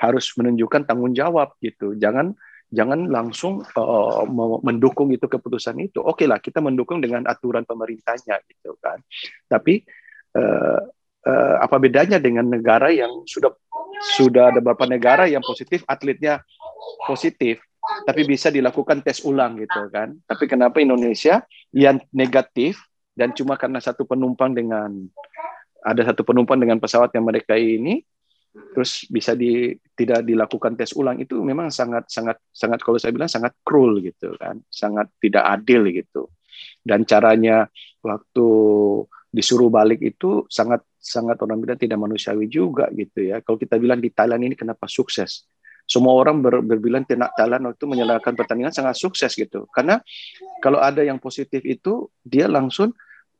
harus 0.00 0.32
menunjukkan 0.36 0.88
tanggung 0.88 1.12
jawab 1.12 1.56
gitu. 1.60 1.94
Jangan 1.96 2.32
jangan 2.70 3.10
langsung 3.10 3.66
uh, 3.66 4.24
mendukung 4.62 5.10
itu 5.10 5.26
keputusan 5.26 5.76
itu. 5.82 5.98
Oke 6.00 6.24
okay 6.24 6.26
lah, 6.30 6.38
kita 6.38 6.62
mendukung 6.62 7.02
dengan 7.02 7.26
aturan 7.26 7.66
pemerintahnya 7.66 8.40
gitu 8.46 8.78
kan. 8.78 9.02
Tapi 9.50 9.82
uh, 10.38 10.80
uh, 11.26 11.56
apa 11.60 11.76
bedanya 11.76 12.16
dengan 12.20 12.48
negara 12.48 12.88
yang 12.92 13.24
sudah 13.24 13.52
sudah 14.16 14.54
ada 14.54 14.60
beberapa 14.64 14.88
negara 14.88 15.28
yang 15.28 15.44
positif 15.44 15.84
atletnya 15.84 16.40
positif 17.04 17.60
tapi 18.04 18.24
bisa 18.24 18.48
dilakukan 18.52 19.02
tes 19.02 19.24
ulang 19.24 19.58
gitu 19.58 19.88
kan. 19.90 20.14
Tapi 20.24 20.44
kenapa 20.46 20.78
Indonesia 20.78 21.42
yang 21.74 21.98
negatif 22.14 22.78
dan 23.16 23.34
cuma 23.34 23.58
karena 23.58 23.82
satu 23.82 24.06
penumpang 24.06 24.54
dengan 24.54 24.90
ada 25.80 26.02
satu 26.04 26.22
penumpang 26.24 26.60
dengan 26.60 26.78
pesawat 26.78 27.12
yang 27.16 27.24
mereka 27.26 27.56
ini 27.56 28.04
terus 28.50 29.06
bisa 29.06 29.38
di 29.38 29.78
tidak 29.94 30.26
dilakukan 30.26 30.74
tes 30.74 30.90
ulang 30.98 31.22
itu 31.22 31.38
memang 31.38 31.70
sangat 31.70 32.10
sangat 32.10 32.34
sangat 32.50 32.82
kalau 32.82 32.98
saya 32.98 33.14
bilang 33.14 33.30
sangat 33.30 33.54
cruel 33.62 34.02
gitu 34.02 34.34
kan 34.34 34.58
sangat 34.66 35.06
tidak 35.22 35.46
adil 35.46 35.86
gitu 35.86 36.26
dan 36.82 37.06
caranya 37.06 37.70
waktu 38.02 38.46
disuruh 39.30 39.70
balik 39.70 40.02
itu 40.02 40.50
sangat 40.50 40.82
sangat 41.00 41.40
orang 41.40 41.64
bilang 41.64 41.80
tidak 41.80 41.98
manusiawi 41.98 42.46
juga 42.46 42.86
gitu 42.92 43.32
ya 43.32 43.40
kalau 43.40 43.56
kita 43.56 43.80
bilang 43.80 43.98
di 43.98 44.12
Thailand 44.12 44.44
ini 44.44 44.54
kenapa 44.54 44.84
sukses 44.84 45.48
semua 45.88 46.14
orang 46.14 46.38
ber, 46.44 46.62
berbilang 46.62 47.02
tidak 47.08 47.32
Thailand 47.34 47.72
waktu 47.72 47.84
menyelesaikan 47.88 48.34
pertandingan 48.36 48.70
sangat 48.76 49.00
sukses 49.00 49.32
gitu 49.32 49.64
karena 49.72 49.98
kalau 50.60 50.78
ada 50.78 51.00
yang 51.00 51.16
positif 51.16 51.64
itu 51.64 52.12
dia 52.22 52.46
langsung 52.46 52.92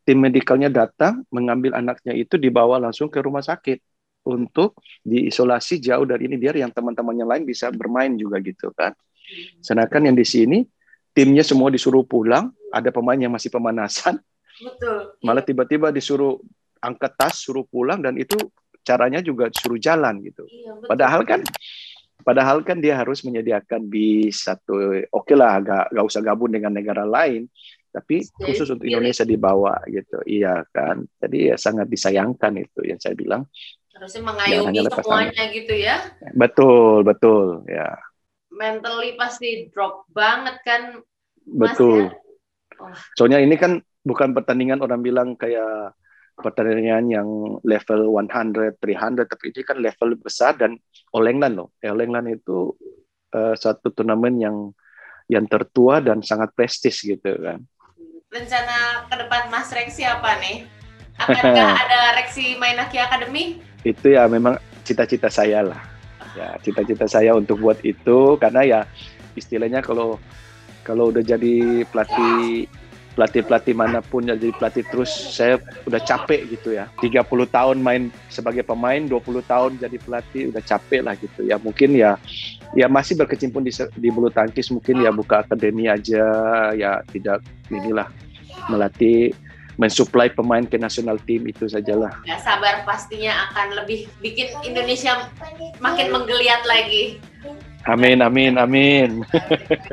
tim 0.09 0.18
medikalnya 0.18 0.73
datang 0.73 1.23
mengambil 1.29 1.77
anaknya 1.77 2.16
itu 2.16 2.40
dibawa 2.40 2.81
langsung 2.81 3.12
ke 3.12 3.20
rumah 3.20 3.44
sakit 3.44 3.79
untuk 4.25 4.77
diisolasi 5.05 5.81
jauh 5.81 6.05
dari 6.05 6.29
ini 6.29 6.37
biar 6.37 6.61
yang 6.61 6.73
teman-temannya 6.73 7.25
lain 7.25 7.42
bisa 7.49 7.73
bermain 7.73 8.12
juga 8.16 8.37
gitu 8.42 8.73
kan. 8.77 8.92
Sedangkan 9.62 10.11
yang 10.11 10.16
di 10.16 10.27
sini 10.27 10.59
timnya 11.16 11.46
semua 11.46 11.73
disuruh 11.73 12.05
pulang, 12.05 12.53
ada 12.75 12.90
pemain 12.92 13.16
yang 13.16 13.33
masih 13.33 13.49
pemanasan. 13.49 14.20
Betul. 14.61 15.16
Malah 15.25 15.44
tiba-tiba 15.44 15.88
disuruh 15.88 16.37
angkat 16.81 17.12
tas, 17.16 17.37
suruh 17.40 17.64
pulang 17.69 18.01
dan 18.01 18.16
itu 18.16 18.37
caranya 18.81 19.21
juga 19.21 19.53
suruh 19.53 19.79
jalan 19.79 20.25
gitu. 20.25 20.45
Iya, 20.49 20.88
Padahal 20.88 21.23
kan 21.29 21.40
padahal 22.21 22.61
kan 22.64 22.81
dia 22.81 23.01
harus 23.01 23.25
menyediakan 23.25 23.88
bis 23.88 24.45
satu 24.45 24.77
oke 25.09 25.25
okay 25.25 25.37
lah 25.37 25.57
agak 25.57 25.88
gak 25.88 26.05
usah 26.05 26.21
gabung 26.21 26.53
dengan 26.53 26.77
negara 26.77 27.09
lain 27.09 27.49
tapi 27.90 28.23
khusus 28.38 28.71
untuk 28.71 28.87
Indonesia 28.87 29.27
dibawa 29.27 29.83
gitu. 29.90 30.23
Iya 30.23 30.62
kan? 30.71 31.03
Jadi 31.19 31.51
ya 31.51 31.57
sangat 31.59 31.90
disayangkan 31.90 32.55
itu 32.62 32.87
yang 32.87 33.03
saya 33.03 33.19
bilang. 33.19 33.51
Harusnya 33.90 34.23
mengayomi 34.31 34.87
semuanya 34.87 35.45
gitu 35.51 35.75
ya. 35.75 35.97
Betul 36.33 37.03
betul 37.03 37.66
ya. 37.66 37.99
Mentally 38.55 39.19
pasti 39.19 39.66
drop 39.75 40.07
banget 40.14 40.62
kan 40.62 41.03
Mas, 41.51 41.75
betul. 41.75 42.07
Ya? 42.07 42.14
oh. 42.79 42.95
soalnya 43.19 43.38
ini 43.43 43.57
kan 43.59 43.83
bukan 44.07 44.33
pertandingan 44.33 44.81
orang 44.81 45.03
bilang 45.03 45.29
kayak 45.35 45.93
pertandingan 46.37 47.05
yang 47.11 47.29
level 47.62 48.01
100, 48.16 48.79
300, 48.79 49.27
tapi 49.29 49.45
ini 49.53 49.61
kan 49.62 49.79
level 49.79 50.11
besar 50.19 50.57
dan 50.57 50.79
All 51.14 51.27
England 51.27 51.55
loh. 51.59 51.69
All 51.83 52.01
England 52.01 52.31
itu 52.31 52.75
uh, 53.35 53.55
satu 53.55 53.90
turnamen 53.90 54.38
yang 54.38 54.57
yang 55.31 55.47
tertua 55.47 56.03
dan 56.03 56.23
sangat 56.27 56.51
prestis 56.55 57.03
gitu 57.07 57.38
kan. 57.38 57.62
Rencana 58.31 59.07
ke 59.07 59.14
depan 59.14 59.51
Mas 59.51 59.71
Reksi 59.71 60.03
apa 60.03 60.38
nih? 60.43 60.66
Akankah 61.19 61.71
ada 61.87 62.01
Reksi 62.19 62.59
Mainaki 62.59 62.99
Academy? 62.99 63.62
Itu 63.87 64.14
ya 64.14 64.27
memang 64.27 64.59
cita-cita 64.83 65.31
saya 65.31 65.62
lah. 65.62 65.81
Ya, 66.38 66.55
cita-cita 66.62 67.11
saya 67.11 67.35
untuk 67.35 67.59
buat 67.59 67.83
itu 67.83 68.38
karena 68.38 68.62
ya 68.62 68.81
istilahnya 69.35 69.83
kalau 69.83 70.19
kalau 70.87 71.11
udah 71.11 71.23
jadi 71.23 71.87
pelatih 71.90 72.71
pelatih-pelatih 73.14 73.75
mana 73.75 73.99
pun 74.01 74.23
jadi 74.23 74.55
pelatih 74.55 74.87
terus 74.87 75.11
saya 75.11 75.59
udah 75.87 75.99
capek 75.99 76.46
gitu 76.46 76.75
ya 76.79 76.87
30 77.03 77.27
tahun 77.27 77.77
main 77.83 78.09
sebagai 78.31 78.62
pemain 78.62 79.03
20 79.03 79.42
tahun 79.44 79.70
jadi 79.83 79.96
pelatih 79.99 80.42
udah 80.55 80.62
capek 80.62 81.01
lah 81.03 81.14
gitu 81.18 81.42
ya 81.42 81.59
mungkin 81.59 81.99
ya 81.99 82.14
ya 82.79 82.87
masih 82.87 83.18
berkecimpung 83.18 83.66
di, 83.66 83.75
di 83.75 84.09
bulu 84.14 84.31
tangkis 84.31 84.70
mungkin 84.70 85.03
ya 85.03 85.11
buka 85.11 85.42
akademi 85.42 85.90
aja 85.90 86.23
ya 86.75 87.03
tidak 87.11 87.42
inilah 87.66 88.07
melatih 88.70 89.35
mensuplai 89.81 90.29
pemain 90.29 90.61
ke 90.61 90.77
nasional 90.77 91.16
tim 91.25 91.40
itu 91.49 91.64
sajalah. 91.64 92.12
Ya 92.29 92.37
sabar 92.37 92.85
pastinya 92.85 93.49
akan 93.49 93.81
lebih 93.81 94.12
bikin 94.20 94.53
Indonesia 94.61 95.25
makin 95.81 96.12
menggeliat 96.12 96.68
lagi. 96.68 97.16
Amin, 97.88 98.21
amin, 98.21 98.61
amin. 98.61 99.11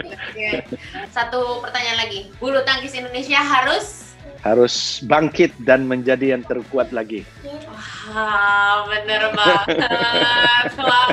Satu 1.16 1.64
pertanyaan 1.64 2.04
lagi, 2.04 2.28
bulu 2.36 2.60
tangkis 2.68 2.92
Indonesia 2.98 3.40
harus 3.40 4.08
harus 4.44 5.04
bangkit 5.04 5.56
dan 5.64 5.88
menjadi 5.88 6.36
yang 6.38 6.44
terkuat 6.44 6.92
lagi. 6.96 7.24
Wah, 8.12 8.88
bener 8.88 9.32
banget. 9.36 9.68
Wah, 10.88 11.08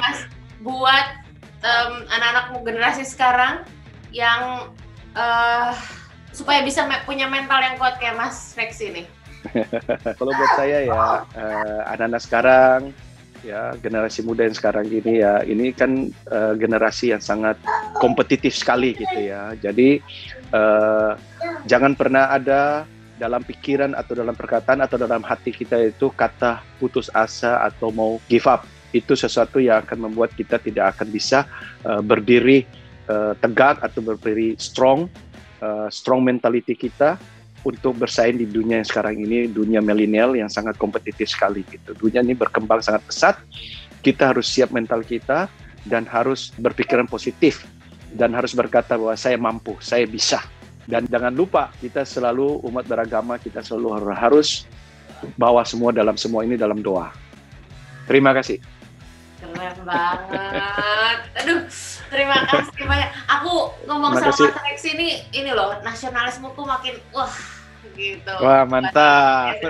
Mas, 0.00 0.18
buat 0.60 1.06
um, 1.64 1.92
anak-anak 2.08 2.44
generasi 2.64 3.04
sekarang 3.08 3.64
yang 4.12 4.72
uh, 5.16 5.72
supaya 6.34 6.64
bisa 6.64 6.84
punya 7.04 7.28
mental 7.28 7.60
yang 7.62 7.76
kuat 7.76 7.96
kayak 8.00 8.16
Mas 8.16 8.52
Rex 8.56 8.80
ini. 8.80 9.04
Kalau 10.20 10.32
buat 10.36 10.52
saya 10.60 10.84
ya 10.84 10.92
uh, 10.92 11.80
anak-anak 11.88 12.20
sekarang 12.20 12.80
ya 13.40 13.72
generasi 13.80 14.20
muda 14.20 14.44
yang 14.44 14.56
sekarang 14.56 14.86
ini 14.88 15.24
ya 15.24 15.40
ini 15.44 15.72
kan 15.72 16.12
uh, 16.28 16.52
generasi 16.56 17.12
yang 17.12 17.22
sangat 17.22 17.56
kompetitif 17.96 18.56
sekali 18.56 18.92
gitu 18.96 19.18
ya. 19.30 19.56
Jadi 19.56 20.00
uh, 20.52 21.16
jangan 21.64 21.96
pernah 21.96 22.32
ada 22.32 22.84
dalam 23.20 23.44
pikiran 23.44 23.92
atau 23.92 24.16
dalam 24.16 24.32
perkataan 24.32 24.80
atau 24.80 24.96
dalam 24.96 25.20
hati 25.20 25.52
kita 25.52 25.76
itu 25.76 26.08
kata 26.08 26.64
putus 26.80 27.12
asa 27.12 27.60
atau 27.64 27.92
mau 27.92 28.16
give 28.28 28.48
up. 28.48 28.64
Itu 28.90 29.14
sesuatu 29.14 29.62
yang 29.62 29.86
akan 29.86 30.10
membuat 30.10 30.34
kita 30.34 30.58
tidak 30.58 30.96
akan 30.96 31.08
bisa 31.12 31.46
uh, 31.84 32.02
berdiri 32.02 32.64
uh, 33.06 33.36
tegak 33.38 33.78
atau 33.84 34.00
berdiri 34.02 34.56
strong 34.56 35.06
uh, 35.62 35.86
strong 35.92 36.24
mentality 36.24 36.74
kita 36.74 37.20
untuk 37.60 37.96
bersaing 38.00 38.40
di 38.40 38.48
dunia 38.48 38.80
yang 38.80 38.88
sekarang 38.88 39.20
ini 39.20 39.44
dunia 39.50 39.84
milenial 39.84 40.32
yang 40.32 40.48
sangat 40.48 40.80
kompetitif 40.80 41.28
sekali 41.28 41.60
gitu. 41.68 41.92
Dunia 41.92 42.24
ini 42.24 42.32
berkembang 42.32 42.80
sangat 42.80 43.04
pesat. 43.04 43.36
Kita 44.00 44.32
harus 44.32 44.48
siap 44.48 44.72
mental 44.72 45.04
kita 45.04 45.52
dan 45.84 46.08
harus 46.08 46.52
berpikiran 46.56 47.04
positif 47.04 47.68
dan 48.16 48.32
harus 48.32 48.56
berkata 48.56 48.96
bahwa 48.96 49.12
saya 49.14 49.36
mampu, 49.36 49.76
saya 49.84 50.08
bisa. 50.08 50.40
Dan 50.88 51.04
jangan 51.06 51.30
lupa 51.36 51.68
kita 51.78 52.02
selalu 52.02 52.64
umat 52.66 52.88
beragama 52.88 53.36
kita 53.36 53.60
selalu 53.60 54.00
harus 54.16 54.64
bawa 55.36 55.62
semua 55.68 55.92
dalam 55.92 56.16
semua 56.16 56.42
ini 56.48 56.56
dalam 56.56 56.80
doa. 56.80 57.12
Terima 58.08 58.32
kasih. 58.32 58.79
Keren 59.60 59.84
banget. 59.84 61.18
Aduh, 61.44 61.60
terima 62.08 62.48
kasih 62.48 62.84
banyak. 62.88 63.10
Aku 63.28 63.76
ngomong 63.84 64.16
terima 64.16 64.32
sama 64.32 64.56
Mas 64.64 64.84
ini, 64.88 65.20
ini 65.36 65.52
loh, 65.52 65.76
nasionalismeku 65.84 66.64
makin, 66.64 66.96
wah 67.12 67.28
gitu. 67.92 68.32
Wah, 68.40 68.64
mantap. 68.64 69.60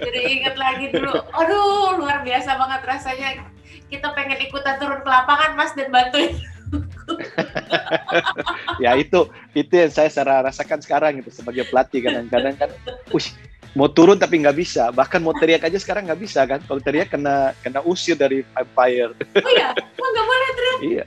Jadi 0.00 0.20
ingat 0.40 0.56
lagi 0.56 0.96
dulu. 0.96 1.12
Aduh, 1.36 2.00
luar 2.00 2.24
biasa 2.24 2.56
banget 2.56 2.80
rasanya. 2.88 3.44
Kita 3.92 4.16
pengen 4.16 4.40
ikutan 4.40 4.80
turun 4.80 5.04
ke 5.04 5.08
lapangan, 5.12 5.60
Mas, 5.60 5.76
dan 5.76 5.92
bantuin. 5.92 6.40
ya 8.82 8.96
itu 8.96 9.28
itu 9.52 9.70
yang 9.70 9.92
saya 9.92 10.08
rasakan 10.40 10.80
sekarang 10.80 11.20
itu 11.20 11.30
sebagai 11.30 11.68
pelatih 11.68 12.02
kadang-kadang 12.02 12.56
kan, 12.56 12.70
wih 13.12 13.28
mau 13.74 13.90
turun 13.90 14.16
tapi 14.16 14.40
nggak 14.40 14.56
bisa. 14.56 14.90
Bahkan 14.94 15.20
mau 15.20 15.34
teriak 15.34 15.66
aja 15.66 15.78
sekarang 15.78 16.06
nggak 16.06 16.22
bisa 16.22 16.46
kan? 16.46 16.62
Kalau 16.64 16.80
teriak 16.80 17.10
kena 17.10 17.52
kena 17.60 17.82
usir 17.82 18.14
dari 18.14 18.46
umpire. 18.54 19.12
Oh 19.38 19.50
iya? 19.50 19.74
Oh, 19.74 20.08
nggak 20.10 20.26
boleh 20.26 20.48
teriak? 20.54 20.78
Iya. 20.80 21.04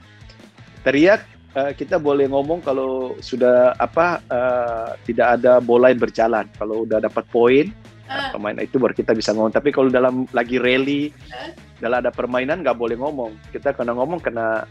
Teriak 0.84 1.20
uh, 1.56 1.72
kita 1.74 1.96
boleh 1.96 2.28
ngomong 2.28 2.60
kalau 2.62 3.16
sudah 3.24 3.74
apa 3.80 4.20
uh, 4.28 4.94
tidak 5.08 5.40
ada 5.40 5.58
bola 5.64 5.90
yang 5.90 6.00
berjalan. 6.00 6.46
Kalau 6.56 6.84
udah 6.84 7.00
dapat 7.00 7.24
poin 7.32 7.72
uh. 8.06 8.30
pemain 8.36 8.56
itu 8.60 8.76
baru 8.76 8.92
kita 8.92 9.16
bisa 9.16 9.32
ngomong. 9.32 9.52
Tapi 9.56 9.72
kalau 9.72 9.88
dalam 9.88 10.28
lagi 10.36 10.60
rally 10.60 11.10
uh. 11.32 11.52
dalam 11.80 12.04
ada 12.04 12.12
permainan 12.12 12.60
nggak 12.60 12.76
boleh 12.76 13.00
ngomong. 13.00 13.32
Kita 13.50 13.72
kena 13.72 13.96
ngomong 13.96 14.20
kena 14.20 14.68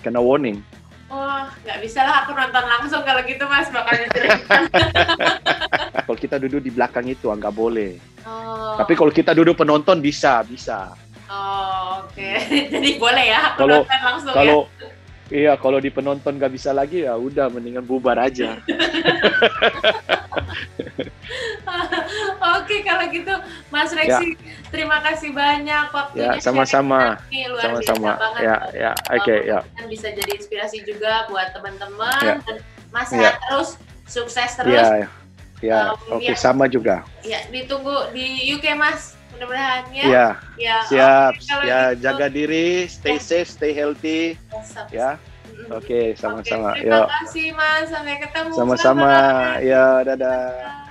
kena 0.00 0.20
warning 0.20 0.60
Wah, 1.06 1.16
oh, 1.16 1.42
nggak 1.62 1.78
bisa 1.86 2.02
lah 2.02 2.26
aku 2.26 2.34
nonton 2.34 2.64
langsung 2.66 3.02
kalau 3.06 3.22
gitu 3.22 3.46
mas 3.46 3.70
bakal 3.70 3.94
kalau 6.06 6.18
kita 6.18 6.36
duduk 6.42 6.60
di 6.66 6.70
belakang 6.74 7.06
itu 7.06 7.30
nggak 7.30 7.54
boleh. 7.54 7.94
Oh. 8.26 8.74
Tapi 8.74 8.98
kalau 8.98 9.12
kita 9.14 9.30
duduk 9.30 9.54
penonton 9.54 10.02
bisa, 10.02 10.42
bisa. 10.42 10.90
Oh, 11.30 12.02
oke. 12.02 12.14
Okay. 12.14 12.66
Jadi 12.74 12.98
boleh 12.98 13.24
ya 13.30 13.54
aku 13.54 13.58
kalau, 13.62 13.78
nonton 13.86 14.00
langsung 14.02 14.30
ya? 14.30 14.34
kalau, 14.34 14.58
ya. 14.66 14.96
Iya, 15.26 15.58
kalau 15.58 15.82
di 15.82 15.90
penonton 15.90 16.38
nggak 16.38 16.54
bisa 16.54 16.70
lagi 16.70 17.02
ya 17.02 17.18
udah 17.18 17.50
mendingan 17.50 17.82
bubar 17.82 18.14
aja. 18.18 18.54
Oke, 22.56 22.76
kalau 22.86 23.04
gitu 23.10 23.34
Mas 23.68 23.90
Reksi, 23.92 24.36
ya. 24.36 24.70
terima 24.70 25.00
kasih 25.02 25.32
banyak 25.32 25.86
waktunya. 25.90 26.36
Ya, 26.36 26.42
sama-sama. 26.42 27.18
Sama-sama. 27.60 28.12
Ya, 28.38 28.56
ya. 28.72 28.92
Oke, 29.12 29.22
okay, 29.22 29.38
ya. 29.50 29.58
Bisa 29.86 30.08
jadi 30.12 30.30
inspirasi 30.36 30.84
juga 30.86 31.26
buat 31.30 31.52
teman-teman 31.56 32.22
ya. 32.22 32.36
dan 32.44 32.56
Mas 32.94 33.10
ya. 33.12 33.36
terus, 33.50 33.76
sukses 34.06 34.50
terus. 34.56 34.72
Ya, 34.72 35.08
ya. 35.60 35.92
Um, 35.92 36.20
oke, 36.20 36.24
okay, 36.24 36.34
ya. 36.34 36.38
sama 36.38 36.64
juga. 36.70 37.02
Ya, 37.26 37.42
ditunggu 37.50 38.14
di 38.14 38.46
UK, 38.56 38.78
Mas. 38.78 39.18
Mudah-mudahan 39.36 39.84
ya. 39.92 40.04
Ya. 40.08 40.26
ya. 40.56 40.76
Siap. 40.88 41.32
Okay, 41.36 41.68
ya, 41.68 41.92
gitu. 41.92 42.08
jaga 42.08 42.26
diri, 42.32 42.88
stay 42.88 43.20
ya. 43.20 43.22
safe, 43.22 43.50
stay 43.52 43.72
healthy. 43.76 44.40
Ya. 44.88 44.92
ya. 44.92 45.10
Oke, 45.66 45.72
okay, 45.72 46.06
sama-sama. 46.14 46.78
Okay, 46.78 46.86
terima 46.86 47.10
kasih 47.10 47.46
Mas, 47.56 47.86
sampai 47.90 48.16
ketemu. 48.22 48.52
Sama-sama. 48.54 49.12
Ya, 49.64 50.04
dadah. 50.06 50.85